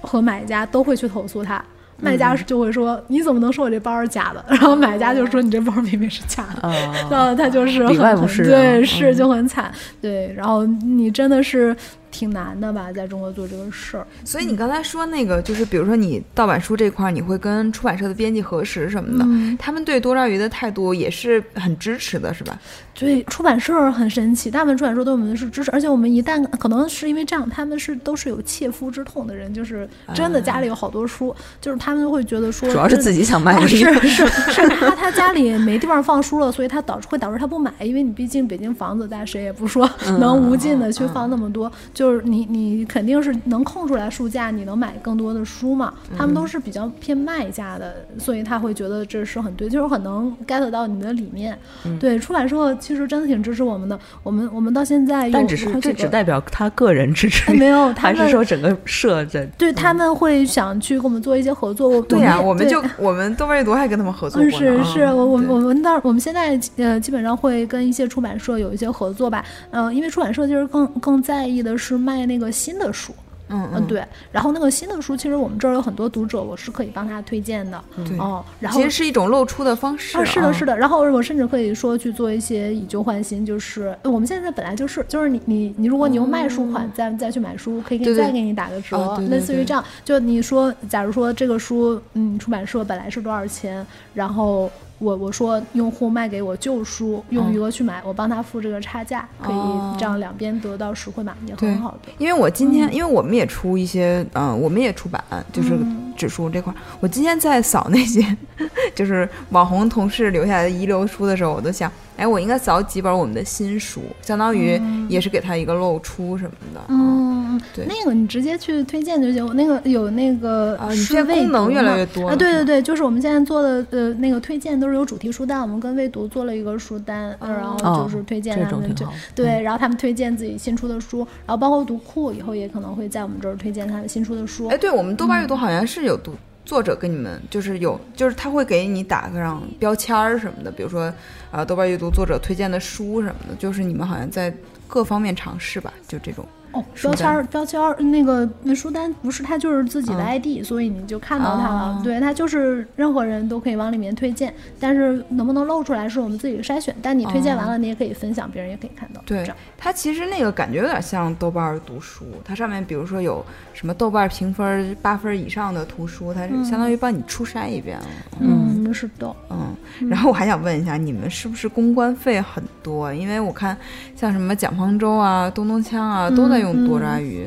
[0.00, 1.62] 和买家都会去投诉他。
[2.00, 6.68] 卖家就会说：“你怎么能说我这包是假的？”然后买家就说：“你这包明明是假的。”
[7.10, 7.96] 然后他就是很
[8.44, 9.70] 对，是就很惨。
[10.00, 11.76] 对，然后你真的是。
[12.10, 14.06] 挺难的吧，在中国做这个事儿。
[14.24, 22.58] 所以你刚才说那个，就是比如说你盗版书这块儿，你会跟出版社的编辑核实什么的，他们对多抓鱼的态度也是很支持的，是吧？
[22.94, 39.88] 对，出版社很神奇，大部分出版社对我们是支持，而且我们一旦可能是因为这样，他们是都是有切肤之痛的人，就是真的家里有好多书，就是他们会觉得说，主要是自己想卖，是是是他他家里没地方放书了，所以他导致会导致他不买，因为你毕竟北京房子大，谁也不说
[40.18, 41.70] 能无尽的去放那么多。
[42.00, 45.92] 就是你，你肯定是能空出来书架，你能买更多的书嘛？
[46.16, 51.58] 他们都是比较偏卖家的，所以他会觉得这是很对，就是很能 get 到你的理念。
[52.00, 54.00] 对，出版社其实真的挺支持我们的。
[54.22, 59.44] 我们我们到现在，但只是这只代表他个人支持，没有，还是说整个社在？
[59.58, 62.00] 对，他们会想去跟我们做一些合作。
[62.00, 64.50] 对呀，我们就我们豆瓣阅读还跟他们合作过。
[64.50, 69.44] 是是，我我我们到我们现在呃，基本上会跟一些出版社有一些合作吧。
[69.70, 72.20] 嗯，因为出版社就是更更在意的是卖。
[72.30, 73.12] 那个新的书，
[73.48, 77.82] 嗯嗯对，然后那个新的书，其实我们这儿有很多读者，我是可以帮他推荐的，
[78.18, 93.84] 哦，然后其实是一种露出的方式，啊是的，是的，然后我甚至可以说去做一些以旧换新，就是我们现在本来就是，就是你你你，如果你用卖书款再再去买书，可以给再给你打个折，类似于这样，就你说，假如说这个书，嗯，出版社本来是多少钱，
[94.14, 94.70] 然后。
[95.00, 99.56] 我我说用户卖给我旧书，用余额去买，我帮他付这个差价，可以
[99.98, 102.12] 这样两边得到实惠嘛，也很好的。
[102.18, 105.70] 因为我今天，因为我们也出一些，嗯，我们也出版，就是
[106.16, 106.72] 纸书这块。
[107.00, 108.24] 我今天在扫那些，
[108.94, 111.90] 就是网红同事留下来的遗留书的时候，我都想。
[112.16, 114.78] 哎，我应该扫几本我们的新书，相当于
[115.08, 116.80] 也是给他一个露出什么的。
[116.88, 117.29] 嗯，
[117.74, 119.54] 对，那个你直接去推荐就行。
[119.56, 122.36] 那个有那个啊，现在功能越来越多啊。
[122.36, 134.68] 对对对，就是我们现在做的呃那个推荐都是有主题书单，我们跟未读做了一个书单，嗯然后就是推荐他们就对，然后他们推荐自己新出的书，然后包括读库以后也可能会在我们这儿推荐他们新出的书。
[134.68, 136.34] 哎，对我们豆瓣阅读好像是有读。
[136.62, 141.12] 作者跟你们就是有，就是他会给你打上标签儿什么的，比如说，
[141.50, 144.54] 啊，豆瓣阅读作者推荐的书什么的，就是你们好像在
[144.86, 146.46] 各方面尝试吧，就这种。
[146.72, 152.00] 哦，标签儿，标签儿，那个那书单不是他就是自己的 ID，所以你就看到它了。
[152.04, 156.94] 对它就是任何人都可以往里面推荐，但是能不能露出来是我们自己的筛选。
[157.02, 159.20] 但你推荐完了，你也可以分享，别人也可以看到。
[159.26, 159.44] 对，
[159.76, 168.06] 它其实那个感觉有点像豆瓣读书，它上面比如说有什么豆瓣评分八分以上的图书，它是相当于帮你初筛一遍了。
[168.38, 169.34] 嗯，是的。
[169.50, 169.74] 嗯，
[170.08, 173.12] 然后我还想问一下，你们是不是公关费很多？
[173.12, 173.76] 因为我看
[174.14, 176.59] 像什么蒋方舟啊、东东锵啊都在。
[176.60, 177.46] 用多抓鱼，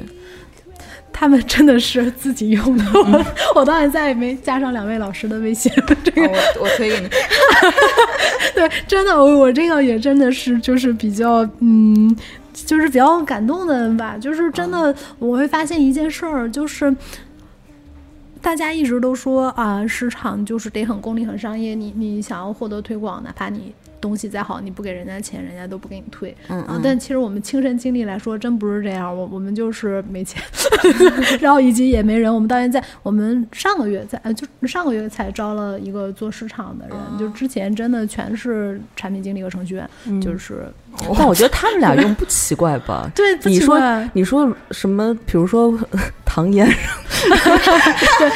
[1.11, 5.71] 他们真的是自己用的， 我我到现在也没加上两位老师的微信。
[6.03, 7.07] 这个我我推给你。
[8.55, 12.15] 对，真的，我我这个也真的是就是比较嗯，
[12.53, 14.17] 就是比较感动的吧。
[14.19, 16.95] 就是真的，我会发现一件事儿，就是
[18.41, 21.73] 大家一直都说啊，市场就是得很功利、很商业。
[21.73, 23.73] 你你想要获得推广，哪怕你
[24.03, 26.35] 东西再好，你不给人家钱，人家都不给你退。
[26.49, 29.15] 嗯啊，但其实我们亲身经历来说，真不是这样。
[29.17, 30.43] 我我们就是没钱，
[31.39, 32.33] 然后以及也没人。
[32.33, 39.89] 我们到现在，我们上个月才呃，就上个月才招了一个做市场的人，就之前真的全是产品经理和程序员，
[40.19, 40.65] 就是
[41.17, 43.09] 但我觉得他们俩用不奇怪吧？
[43.15, 43.79] 对，不你说
[44.13, 45.13] 你说什么？
[45.25, 45.73] 比如说
[46.25, 46.67] 唐嫣，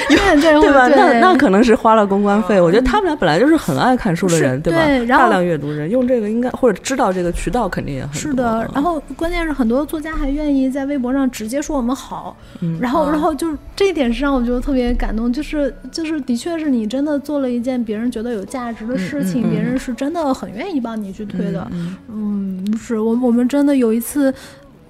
[0.10, 0.88] 对对对吧？
[0.88, 2.60] 那对那可能是花了公关费。
[2.62, 4.72] 我觉得他们俩本来就是很爱看书的人，对
[5.08, 5.18] 吧？
[5.18, 21.68] 大量阅读人用这个应该或者知道这个渠道肯定也很是的，然后关键是很多作家还愿意在微博上直接说我们好，嗯然后然后就是这一点是让我觉得特别感动，就是就是的确是你真的做了一件别人觉得有价值的事情，别人是真的很愿意帮你去推的，
[22.10, 22.47] 嗯，
[22.78, 24.34] 是我我们真的有一次。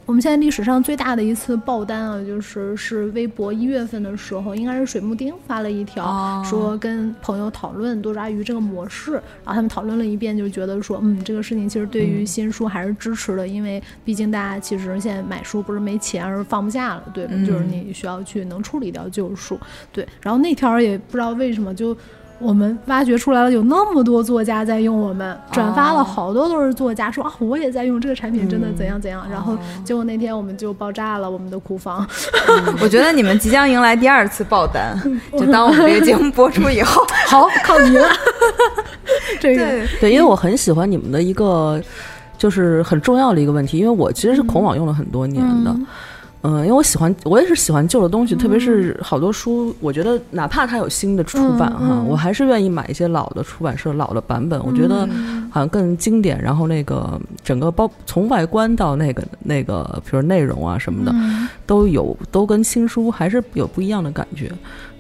[0.06, 9.12] 我们现在历史上最大的一次爆单啊，就是是微博一月份的时候，应该是水木丁发了一条，哦说跟朋友讨论多抓鱼这个模式，
[9.44, 17.32] 然后他们讨论了一遍，就觉得说，嗯，这个事情其实对于新书还是支持的，因为毕竟大家其实现在买书不是没钱，而是放不下了，对吧？
[17.36, 19.60] 嗯就是你需要去能处理掉旧书，
[19.92, 20.08] 对。
[20.22, 21.94] 然后那条也不知道为什么就。
[22.40, 29.26] 我们挖掘出来了，有那么多作家在用我们，转发了好多都是作家说啊，我也在用这个产品，真的怎样怎样。
[29.30, 32.08] 然后结果那天我们就爆炸了，我们的库房。
[32.82, 34.96] 我觉得你们即将迎来第二次爆单，
[35.34, 38.08] 就当我们这个节目播出以后， 好，靠你了。
[39.40, 41.82] 这个对，对，因为我很喜欢你们的一个
[42.38, 45.72] 就是很重要的一个问题，因为我其实是孔网用了很多年的。
[45.72, 45.88] 嗯，
[46.44, 55.08] 因为我喜欢，我也是喜欢旧的东西，特别是好多书，我觉得哪怕它有新的出版哈，嗯嗯我还是愿意买一些老的出版社老的版本，我觉得
[55.50, 56.42] 好像更经典。
[56.42, 64.52] 然后那个整个包从外观到那个那个，比如内容啊什么的，嗯都有都跟新书还是有不一样的感觉。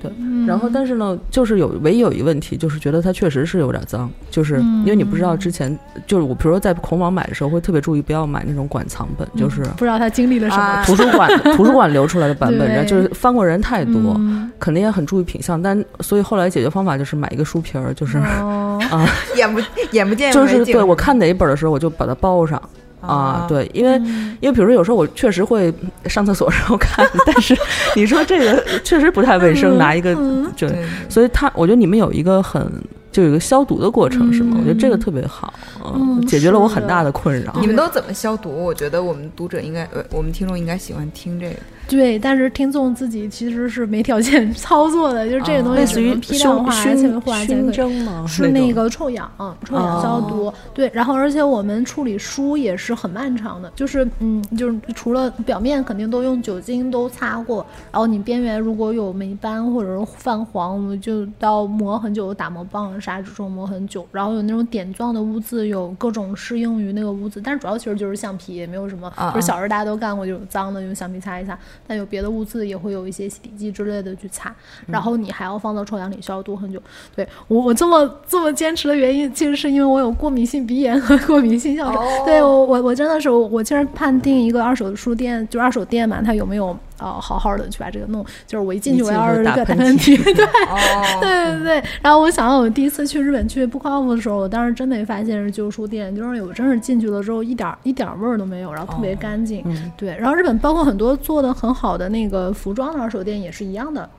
[0.01, 0.11] 对，
[0.45, 10.63] 然后但是呢，就是有唯一有一个问题，就是觉得它确实是有点脏，就是因为你不知道之前，就是我比如说在孔网买的时候，会特别注意不要买那种馆藏本，就是不知道他经历了什么。
[10.63, 14.51] 啊图书馆 图书馆流出来的版本，然后就是翻过人太多，嗯。
[14.59, 22.59] 肯定也很注意品相，但所以后来解决方法就是买一个书皮儿，就是、哦，啊， 眼不眼不见就是对我看哪一本的时候，我就把它包上。
[23.01, 24.37] 啊，对，因为、嗯。
[24.39, 25.73] 因为比如说有时候我确实会
[26.05, 27.57] 上厕所时候看，但是
[27.95, 30.67] 你说这个确实不太卫生，拿一个嗯就
[31.09, 32.71] 所以他，我觉得你们有一个很
[33.17, 34.57] 就有一个消毒的过程，是吗？
[34.57, 35.51] 嗯我觉得这个特别好，
[35.95, 37.51] 嗯解决了我很大的困扰。
[37.59, 38.51] 你们都怎么消毒？
[38.51, 41.55] 我觉得我们读者应该，呃，我们听众应该喜欢听这个。
[41.87, 47.71] 对，但是听众自己其实是没条件操作的，就是这个东西类似于只能批量化、纤维化才可熏以。
[47.71, 48.25] 蒸吗？
[48.27, 49.31] 是那个臭氧，
[49.65, 50.53] 臭氧消毒。
[50.75, 64.05] 对，然后而且我们处理书也是很漫长的，就是嗯，就是除了表面肯定都用酒精都擦过，然后你边缘如果有霉斑或者是泛黄，我们就要磨很久，打磨棒、砂纸中磨很久。
[64.11, 74.53] 然后有那种点状的污渍，有各种适应于那个污渍，但是主要其实就是橡皮，也没有什么，啊就是小时候大家都干过，就是脏的用橡皮擦一擦，但有别的污渍也会有一些洗涤剂之类的去擦，
[74.87, 76.81] 然后你还要放到臭氧里消毒很久。
[77.15, 82.05] 对我我这么这么坚持的原因，其实是因为我有过敏性鼻炎和过敏性哮喘。
[82.05, 90.45] 哦对我我我真的是我我其实判定一个二手书店，就二手店嘛，它有没有呃好好的去把这个弄，就是我一进去我要是个打就打喷喷嚏， 对。
[90.45, 99.63] 哦，对对对，然后我想到我第一次去日本去布考夫的时候，我当时真没发现是旧书店，就是我真是进去了之后一点儿一点儿味儿都没有，然后特别干净。
[99.95, 104.09] 对，然后日本包括很多做的很好的那个服装的二手店也是一样的，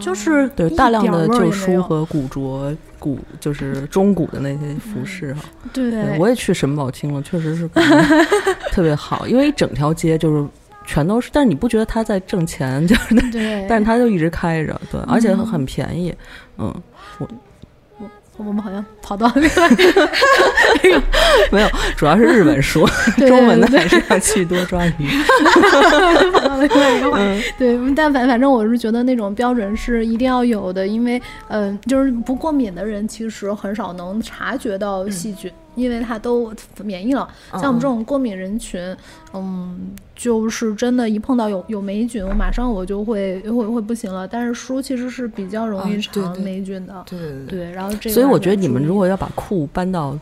[0.00, 5.42] 就是对大量的旧书和古着、古就是中古的那些服饰哈。
[5.72, 8.24] 对对，我也去沈宝清了，确实是感觉
[8.72, 10.46] 特别好，因为一整条街就是
[10.84, 16.14] 全都是，但是你不觉得他在挣钱， 就是但是他就一直开着，对，而且很很便宜，
[16.58, 16.74] 嗯，
[17.18, 17.28] 我
[17.98, 19.68] 我我们好像跑到那个
[20.82, 21.02] 那个
[21.50, 22.84] 没有，主要是日本书，
[23.28, 25.08] 中文的还是要去多抓鱼。
[26.32, 27.44] 跑到另外一个话题。
[27.56, 31.16] 对， 但反反正我是觉得那种标准是一定要有的，因为
[31.48, 35.50] 嗯、呃就是不过敏的人其实很少能察觉到细菌。
[35.74, 36.52] 因为它都
[36.82, 38.80] 免疫了，像我们这种过敏人群，
[39.32, 44.26] 嗯，就是真的，一碰到有有霉菌，我马上我就会会会不行了。
[44.26, 47.70] 但是书其实是比较容易啊对霉菌的，对对对，对。
[47.72, 50.18] 然后这个所以我觉得你们如果要把库搬到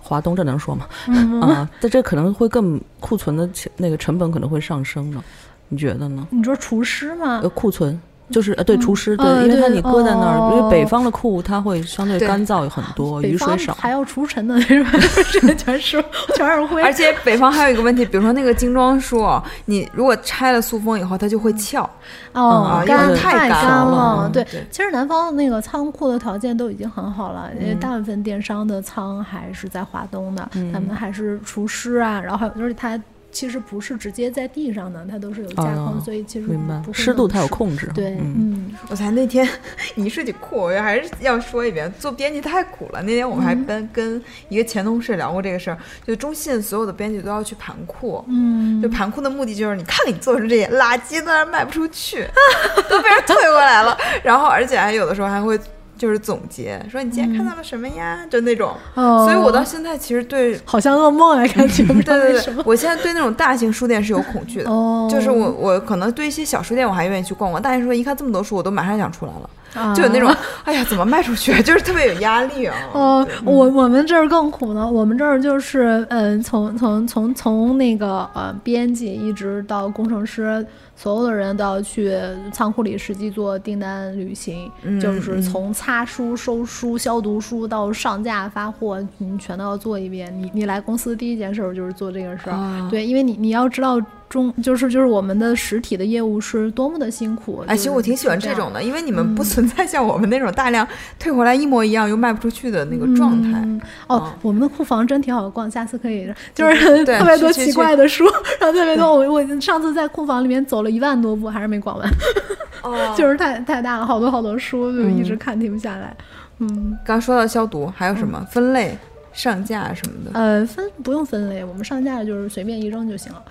[0.00, 0.86] 华东，这能说吗？
[1.08, 5.22] 嗯啊，但这可能会更库存的那个成本可能会上升呢，
[5.68, 6.26] 你觉得呢？
[6.30, 7.48] 你说厨师吗呃，？
[7.48, 13.72] 库存就是呃，对，除湿，对，因为它你搁在那儿，因哦为北方的库它会相对对干燥很多，雨水少。
[13.74, 14.58] 还要除尘呢，
[15.56, 16.04] 全是
[16.34, 19.24] 全是灰，而且北方还有一个问题，比如说那个精装书，
[19.66, 21.88] 你如果拆了塑封以后，它就会翘。
[22.32, 24.30] 哦，干太干干了了。
[24.32, 33.00] 对对，其实南方那个仓库的条件都已经很好了，因为嗯大部分电商的仓还是在华东的，嗯他们还是厨师啊，然后还有就是它
[33.36, 36.48] 其实不是直接在地上的，它都是有架空，哦所以其实
[36.94, 37.46] 湿度它有。
[37.48, 37.90] 控制。
[37.94, 39.46] 对，嗯，嗯，我才那天
[39.94, 43.02] 你一说起酷，我还是要说一遍，做编辑太苦了。
[43.02, 45.76] 那天我们还嗯跟跟一个前同事聊过这个事儿，
[46.06, 48.24] 就中信所有的编辑都要去盘库。
[48.28, 52.26] 嗯，就盘库的目的就是，你看你做成这些垃圾，在那卖不出去，
[52.88, 53.96] 都被人退过来了。
[54.22, 55.58] 然后，而且还有的时候还会
[55.96, 58.26] 就是总结，说你今天看到了什么呀？
[58.30, 58.74] 就那种。
[58.94, 62.54] 哦，所以我到现在其实对，好像噩梦啊，感觉 对对对。
[62.64, 64.70] 我现在对那种大型书店是有恐惧的。
[64.70, 69.50] 哦，就是我，我可能对一些小书店我还愿意去逛逛，大型书店一看这么多书，我都马上想出来了，啊
[69.94, 71.52] 就有那种，哎呀，怎么卖出去？
[71.62, 72.76] 就是特别有压力啊。
[72.92, 74.88] 哦，我我们这儿更苦呢。
[74.90, 80.64] 我们这儿就是，嗯、从从从从那个呃编辑一直到工程师，
[80.94, 82.16] 所有的人都要去
[82.52, 90.32] 仓库里实际做订单旅行，嗯就是从擦书、收书、消毒书到上架发货，你全都要做一遍。
[90.40, 97.64] 你你来公司第一件事儿就是做这个事儿，啊对，因为你你要知道中就是就是我们的实体的业务是多么的辛苦。
[97.66, 100.86] 哎，其实我挺喜欢这种的，因为你们不存在像我们那种大量
[101.18, 103.58] 退回来一模一样又卖不出去的那个状态。
[103.62, 108.24] 嗯哦嗯，我们的库房真挺好逛，下次可以，就是 特别多奇怪的书，
[108.60, 109.06] 然后特别多。
[109.14, 112.10] 我我上次在库房里面走了一万多步，还是没逛完，
[112.82, 116.16] 哦就是太太大了，好多好多书，就一直看停不下来。
[116.58, 118.96] 嗯，刚说到消毒，还有什么分类、
[119.32, 120.30] 上架什么的？
[120.38, 123.42] 呃，分不用分类，我们上架就是随便一扔就行了。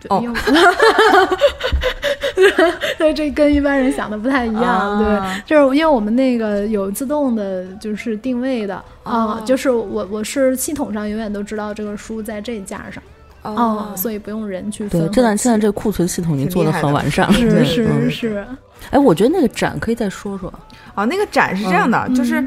[0.00, 0.40] 对，哦因为
[2.98, 4.62] 对，这跟一般人想的不太一样。
[4.62, 13.02] 啊对，就是因为我们那个有自动的，就是定位的啊、哦就是我我是系统上永远都知道这个书在这架上。
[13.42, 17.32] 哦，所以不用人去分对，和现在现在起这个库存系统已经做的很完善了。
[17.32, 18.46] 是对是嗯是，
[18.90, 20.52] 哎，我觉得那个展可以再说说。
[20.94, 22.46] 哦，那个展是这样的，就是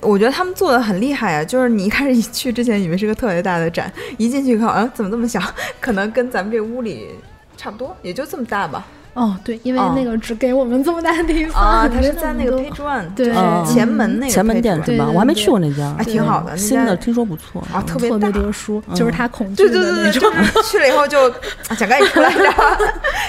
[0.00, 1.44] 我觉得他们做的很厉害啊。
[1.44, 5.40] 就是你一开始一去之前以为是个特别大的展，一进去一看，啊，怎么这么小？
[5.80, 7.08] 可能跟咱们这屋里
[7.56, 8.86] 差不多，也就这么大吧。
[9.18, 15.04] 哦，对，因为哦那个只给我们这么大的地方啊，它是在那个 Page One，对就是嗯前门那个前门店是吧？
[15.06, 18.38] 对我还没去过那家，还挺好的那家新的听说不错啊，特别特别大。
[18.38, 20.30] 多书，嗯就是他恐惧对对对对，的那种。
[20.30, 21.28] 就是去了以后就
[21.68, 22.76] 啊想赶紧出来，你知道吗？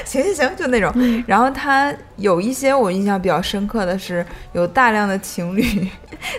[0.06, 0.92] 行行行，就那种。
[0.96, 5.88] 嗯然后他有一些我印象比较深刻的是，有大量的情侣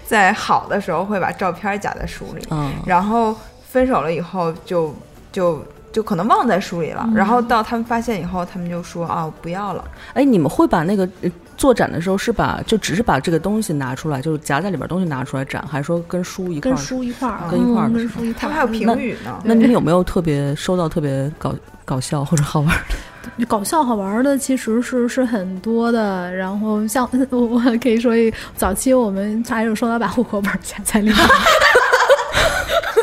[0.07, 3.37] 在好的时候会把照片夹在书里，嗯，然后
[3.69, 4.95] 分手了以后就
[5.33, 7.05] 就就可能忘在书里了。
[7.09, 9.85] 嗯然后到他们发现以后，他们就说啊，我不要了。
[10.15, 16.77] 哎，你们会把那个呃做展的时候是把就只是把这个东西拿出来，就是夹在里边东西拿出来展，还是说跟书一块跟？
[16.79, 19.41] 书一块儿，跟一块儿嗯跟书一块儿，他们还有评语呢。
[19.45, 22.95] 那你们有没有特别收到特别搞搞笑或者好玩儿的？
[23.37, 26.35] 嗯搞笑好玩的其实是是很多的。
[26.35, 31.17] 然后像 我我可以说一，早期我们还有收到把户口本夹在里面，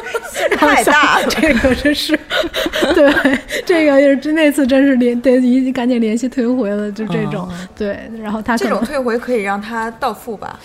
[0.56, 2.18] 太大了， 这个真是，
[2.96, 7.98] 对，这个也是那次真是联得一赶紧联系退回了，就这种、对。
[8.22, 10.60] 然后他这种退回可以让他到付吧，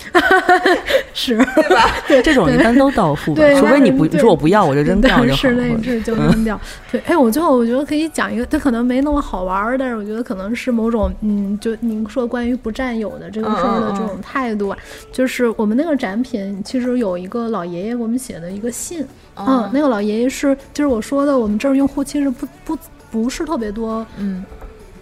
[1.13, 1.37] 是。
[1.55, 1.89] 对吧？
[2.23, 5.63] 这种一般都到付吧对，除非你不你说我不要，我就扔掉就好是了。
[5.63, 6.59] 那是就扔掉。
[6.91, 14.77] 对，哎，我最后我觉得可以讲一个，他可能没那么好玩儿，但是我觉得可能是某种，嗯，就您说关于不占有的这个事儿的这种态度啊，
[15.11, 19.05] 就是我们那个展品其实有一个老爷爷给我们写的一个信，
[19.35, 22.77] 嗯，那个老爷爷是就是我说的，我们这儿用户其实不不
[23.11, 24.45] 不是特别多，嗯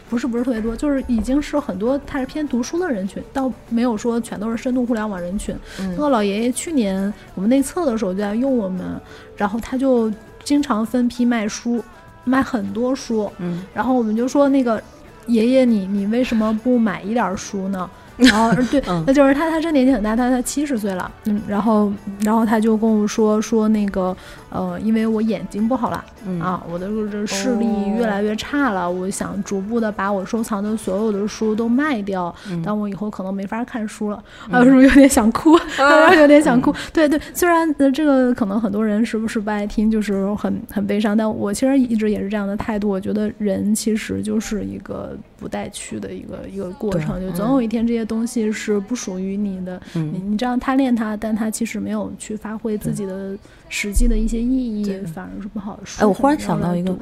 [0.09, 5.55] 不是不是特别多，就是已经是很多，他是偏读书的人群，倒没有说全都是深度互联网人群。
[5.79, 8.99] 嗯那个老爷爷去年我们内测的时候就在用我们，
[9.37, 10.11] 然后他就
[10.43, 11.81] 经常分批卖书，
[12.23, 14.81] 卖很多书，嗯，然后我们就说那个
[15.27, 17.89] 爷爷你你为什么不买一点儿书呢？
[18.21, 21.91] 然后对，嗯那就是他他真年纪很大，他他七十岁了，嗯，然后
[22.21, 24.15] 然后他就跟我说说那个
[24.49, 26.03] 呃，因为我眼睛不好了。
[26.25, 35.51] 嗯啊，我的这视力哦越来越差了，我想逐步的把我收藏的所有的书都卖掉，嗯但我以后可能没法看书了，啊，是不是有点想哭？
[36.19, 36.73] 有点想哭。
[36.93, 42.89] 对对，虽然呃这个可能很多人是不是不爱听，就是很很悲伤，但我其实一直也是这样的态度。
[42.89, 53.35] 我觉得人其实就是一个不带去的一个一个过程，就总有一天这些东西是不属于你的，嗯你你这样贪恋它，但它其实没有去发挥自己的
[53.71, 56.03] 实际的一些意义，反而是不好说。
[56.03, 56.93] 哎，我忽然想到一个，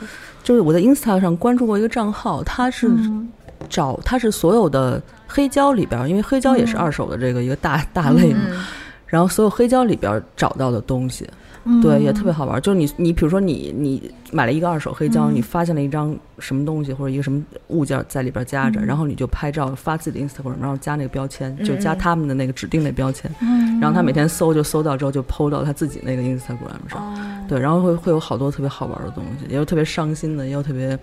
[0.44, 3.28] 就是我在 Insta 上关注过一个账号，他是嗯
[3.68, 8.66] 找它是所有的黑胶里边儿，因为黑胶也是二手的这个一个大大类嘛，嗯
[9.08, 11.28] 然后所有黑胶里边儿找到的东西，
[11.70, 11.82] 嗯。
[11.82, 12.60] 对，也特别好玩儿。
[12.60, 15.36] 就是你你比如说你你买了一个二手黑胶，嗯。
[15.36, 18.86] 你发现了一张什么东西或者一个什么物件在里边夹着，嗯。
[18.86, 21.98] 然后你就拍照发自己的 Instagram，然后加那个标签，就加嗯。
[21.98, 27.00] 他们的那个指定的标签，嗯，然后他每天搜就搜到之后就 PO 到他自己那个 Instagram 上。
[27.00, 27.18] 哦。
[27.48, 30.98] 对，然后会会有好多特别好玩的东西，也有特别伤心的，也有特别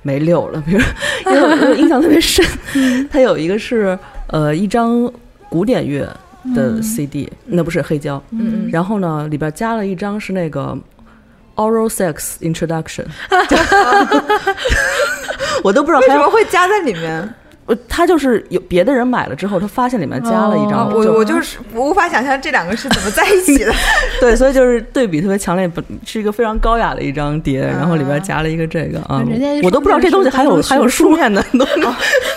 [0.00, 0.60] 没溜了。
[0.66, 0.80] 比如，
[1.26, 2.44] 因为我我印象特别深，
[3.10, 3.98] 它有一个是
[4.28, 5.10] 呃一张
[5.50, 6.08] 古典乐
[6.54, 8.64] 的 CD，、那不是黑胶，嗯。
[8.66, 8.70] 嗯。
[8.70, 10.76] 然后呢里边加了一张是那个
[11.56, 13.06] Oral Sex Introduction，
[15.62, 17.34] 我都不知道为什么会加在里面？
[17.72, 23.72] 呃他就是有别的人买了之后，他发现里面加了一张，啊，我我就是无法想象这两个是怎么在一起的。
[24.20, 31.82] 对，所以就是对比特别强烈，本是一个非常高雅的一张碟，然后里边夹了一个这个啊人家，我都不知道这东西还有还有书面的东西，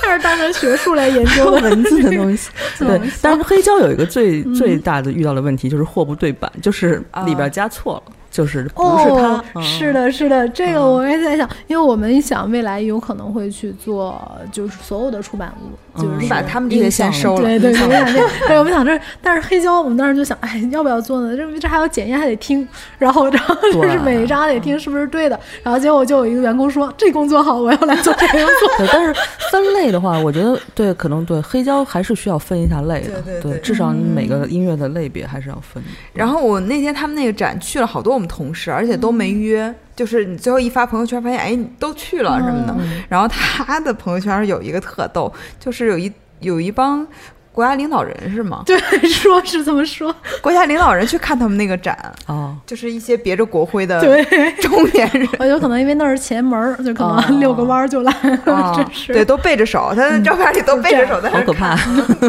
[0.01, 2.49] 还是当成学术来研究的文字的东西。
[2.79, 14.21] 对，但是黑胶有一个最最大的遇到的问题就是货不对版，就是里边加错了，就是不是他哦，，嗯是的，是的，这个我也在想，因为我们一想未来有可能会去做，
[14.51, 17.43] 就是所有的出版物，就是嗯把他们这些先收了。
[17.43, 21.33] 对对对，我想这，对，我们想这，但是黑胶，我们当时就想，哎，要不要做呢？
[21.37, 22.67] 这这还要检验，还得听，
[22.97, 28.77] 然后然后就是每一张还得听是不是对的，然后结果就有一个员工说，这工作好，我要来做这个工作。
[28.79, 29.15] 对，但是
[29.49, 35.89] 分类的话，我觉得对，可能对黑胶还是需要分一下类的，对对对至少你每个音乐的类别还是要分的。
[36.11, 42.75] 然后我那天他们那个展去了好多我们同事，而且都没约，就是你最后一发朋友圈，发现哎你都去了什么的。
[43.09, 47.05] 然后他的朋友圈有一个特逗，就是有一有一帮
[47.51, 48.63] 国家领导人是吗？
[48.67, 51.97] 对，说是这么说，国家领导人去看他们那个展，
[52.27, 55.25] 哦，就是一些别着国徽的对，中年人。
[55.39, 57.23] 我有可能因为那是前门，就可哦。
[57.29, 58.11] 能遛个弯儿就来
[58.45, 59.13] 了，啊真是。
[59.13, 61.77] 对，都背着手，他的照片里都背着手在那儿好可怕，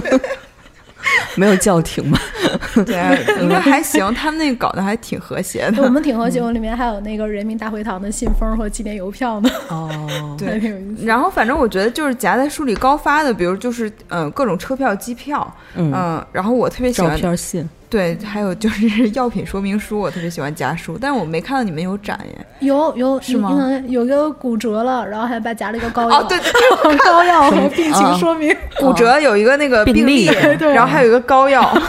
[1.37, 2.21] 没有叫停吧？
[2.75, 2.85] 看。
[2.85, 2.97] 对，
[3.43, 5.89] 应该还行，他们那个搞得还挺和谐的我。
[5.89, 11.07] 们挺和谐，我里面还有那个人民大会堂的信封和纪念邮票呢，哦，对挺有意思。
[11.07, 22.47] 然后反正我觉得就是夹在书里高发的，比如就是嗯、呃各种车票、机票，嗯，嗯、然后我特别喜照欢片信，对，还有就是 药品说明书，我特别喜欢夹书，但是我没看到你们有展耶。
[22.61, 23.57] 有有是吗？
[23.87, 28.55] 有个骨折了，然后还把夹了一个膏药，哦，对对对， 膏药和病情说明。
[28.79, 30.27] 骨折有一个那个病例
[30.59, 31.63] 对然后还有一个膏药，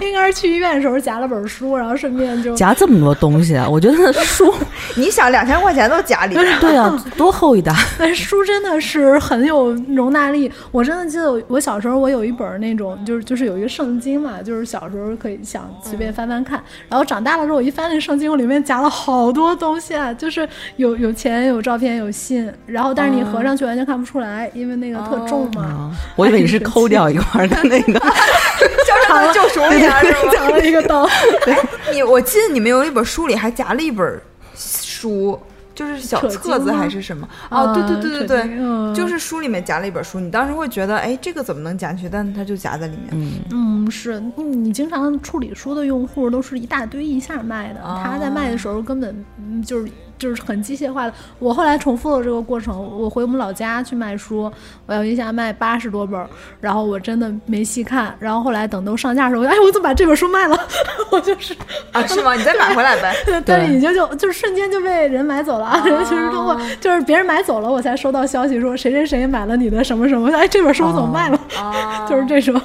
[0.00, 3.68] 应该是去医院的时候夹了本书，然后顺便就夹这么多东西啊！
[3.68, 4.52] 我觉得书，
[4.96, 6.42] 你想两千块钱都夹里了。
[6.60, 10.50] 对啊，多厚一沓， 但是书真的是很有容纳力。
[10.70, 16.62] 我真的记得我我小时候我有一本那种，就是就是有一个圣经嘛，就是小时候可以想随便翻翻看。
[16.88, 22.50] 然后长大了之后，我一翻那圣经，我里面夹了好多东西啊，就是有有钱、有照片、有信。
[22.66, 25.90] 然后但是你合上去完全看不出来，因为那个特重嘛。
[26.16, 30.18] 我以为你是 抠掉一块儿的那个，交上的救赎里啊，是吗？
[30.32, 31.08] 夹了一个刀，
[31.92, 34.20] 你我记得你们有一本书里还夹了一本
[34.54, 35.38] 书，
[35.74, 37.28] 就是小册子还是什么？
[37.50, 42.08] 哦，对对对对对，就是书里面夹了一本书，你当时会觉得，哎，这个怎么能夹进去？
[42.08, 43.08] 但是它就夹在里面。
[43.12, 49.88] 嗯，嗯，是嗯你经常处理书的用户都是一大堆一下卖的，哦他在卖的时候根本嗯就是
[50.18, 51.12] 就是很机械化的。
[51.38, 54.50] 我后来重复了这个过程，我回我们老家去卖书，
[54.86, 56.28] 我要一下卖八十多本儿，
[56.60, 60.58] 然后我真的没细看，然后后来等都上架的时候，哎，我怎么把这本书卖了？
[61.10, 61.54] 我就是，
[61.92, 62.34] 啊，是吗？
[62.36, 63.14] 你再买回来呗。
[63.44, 65.82] 但是已经就就瞬间就被人买走了啊！
[65.86, 71.40] 人就是通过就是别人买走了，我才收到消息说谁谁谁买了你的什么什么，哎，这本书我怎么卖了？
[71.56, 72.60] 啊 就是这种。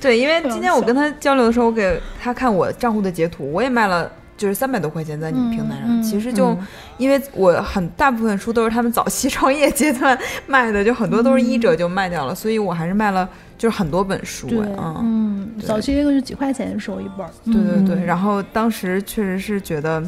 [0.00, 4.10] 对，因为今天我跟他交流的时候，我给他看我账户的截图，我也卖了。
[4.34, 6.56] 就是三百多块钱在你们平台上，其实就、
[7.02, 13.28] 因为我很大部分书都是他们早期创业阶段卖的，就很多都是一折就卖掉了，所以我还是卖了
[13.58, 18.04] 就是很多本书，对，嗯，嗯，早期那个是几块钱收一本儿，对对嗯对。
[18.04, 20.02] 然后当时确实是觉得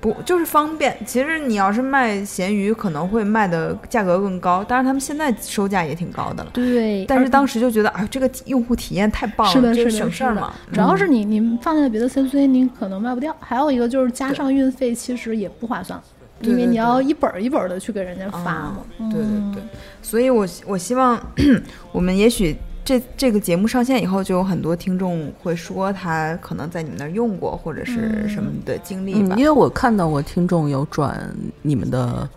[0.00, 6.50] 不就是方便，其实你要是卖咸鱼可能会卖的价格更高，当然他们现在收价也挺高的了。
[6.52, 10.52] 对，但是当时就觉得，哎，这个用户体验太棒了，是的，就是的，省事儿嘛。
[10.68, 13.34] 嗯主要是你你放在别的 CC，你可能卖不掉。
[13.40, 15.98] 还有一个就是加上运费，其实也不划算，
[16.44, 19.10] 因为你要一本儿一本的去给人家发啊嘛。
[19.10, 19.52] 对对嗯。
[19.52, 19.62] 对，
[20.02, 21.20] 所以我我希望
[21.92, 29.34] 我们也许这这个节目上线以后，就有很多听众会说他可能在你们那儿用过或者是什么的经历吧。
[29.34, 29.38] 嗯，。
[29.38, 32.28] 因为我看到过听众有转你们的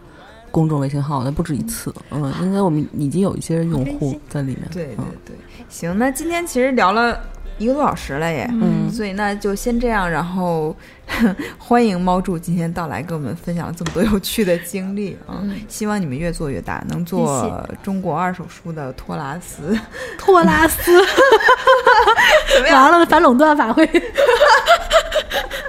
[0.49, 5.05] 公众微信号，那不止一次，嗯，应该我们已经有一些用户 在里面，对对嗯。
[5.25, 5.35] 对，
[5.69, 7.19] 行，那今天其实聊了
[7.57, 8.89] 一个多小时了耶，嗯。
[8.89, 10.73] 所以那就先这样，然后
[11.57, 15.39] 欢迎猫柱今天到来，跟我们分享了这么多有趣的经历啊！
[15.41, 19.77] 嗯希望你们越做越大，能做中国二手书的托拉斯。
[20.17, 20.91] 托拉斯，
[22.55, 22.83] 怎么样？
[22.91, 23.85] 完了，反垄断法会。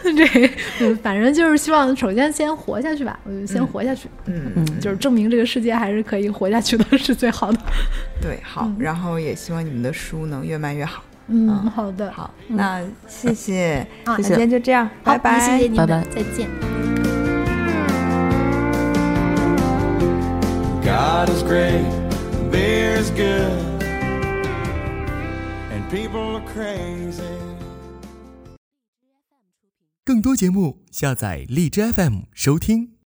[0.02, 7.58] 这，嗯反正就是希望，首先先活下去吧，我就先活下去，嗯，就是证明这个世界还是可以活下去的，是最好的。
[8.20, 11.02] 对，好，然后也希望你们的书能越卖越好。
[11.28, 16.48] 嗯，好的，好，那谢谢，啊那今天就这样，拜拜，谢谢你们，再见。
[20.82, 21.84] God is great,
[22.50, 23.82] beer is good,
[25.70, 27.22] and people are crazy.
[30.02, 32.92] 更多节目，下载荔枝 FM 收听。